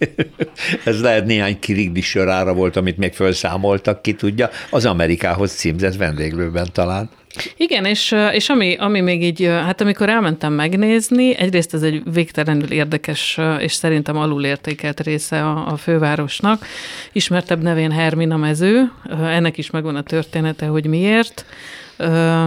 [0.85, 4.49] ez lehet néhány kirigdi sorára volt, amit még felszámoltak, ki tudja.
[4.71, 7.11] Az Amerikához címzett vendéglőben talán.
[7.57, 12.71] Igen, és, és ami, ami még így, hát amikor elmentem megnézni, egyrészt ez egy végtelenül
[12.71, 16.67] érdekes és szerintem alulértékelt része a, a fővárosnak.
[17.13, 21.45] Ismertebb nevén Hermina mező, ennek is megvan a története, hogy miért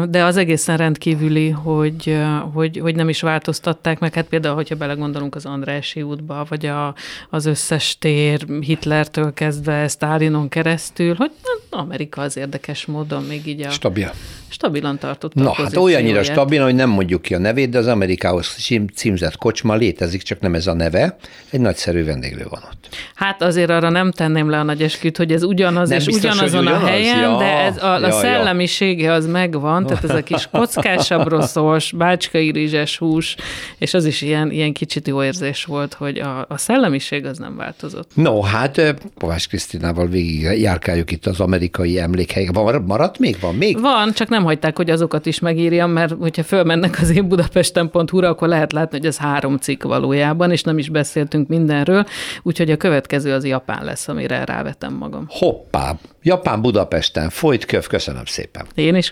[0.10, 2.18] de az egészen rendkívüli, hogy,
[2.54, 4.14] hogy, hogy nem is változtatták meg.
[4.14, 6.96] Hát például, hogyha belegondolunk az Andrási útba, vagy a,
[7.30, 11.32] az összes tér Hitlertől kezdve Sztálinon keresztül, hogy
[11.70, 13.70] Amerika az érdekes módon még így a...
[13.70, 14.12] Stabil.
[14.50, 18.56] Stabilan tartott Na, hát olyannyira stabil, hogy nem mondjuk ki a nevét, de az Amerikához
[18.94, 21.18] címzett kocsma létezik, csak nem ez a neve.
[21.50, 22.88] Egy nagyszerű vendéglő van ott.
[23.16, 26.32] Hát azért arra nem tenném le a nagy esküt, hogy ez ugyanaz nem és biztos,
[26.32, 26.84] ugyanazon ugyanaz?
[26.84, 30.48] a helyen, ja, de ez a, ja, a szellemisége az megvan, tehát ez a kis
[30.52, 33.36] kockásabb rosszos, bácskai rizses hús,
[33.78, 37.56] és az is ilyen, ilyen kicsit jó érzés volt, hogy a, a szellemiség az nem
[37.56, 38.12] változott.
[38.14, 42.52] No, hát Kovács Krisztinával végig járkáljuk itt az amerikai emlékhelyek.
[42.86, 43.38] Maradt még?
[43.40, 43.82] Van még?
[43.82, 48.48] Van, csak nem hagyták, hogy azokat is megírjam, mert hogyha fölmennek az én budapesten.hu-ra, akkor
[48.48, 52.06] lehet látni, hogy ez három cikk valójában, és nem is beszéltünk mindenről,
[52.44, 55.26] úgyhogy a következő az Japán lesz, amire rávetem magam.
[55.28, 55.96] Hoppá!
[56.26, 58.66] Japán Budapesten, folyt köv, köszönöm szépen.
[58.76, 59.12] Én is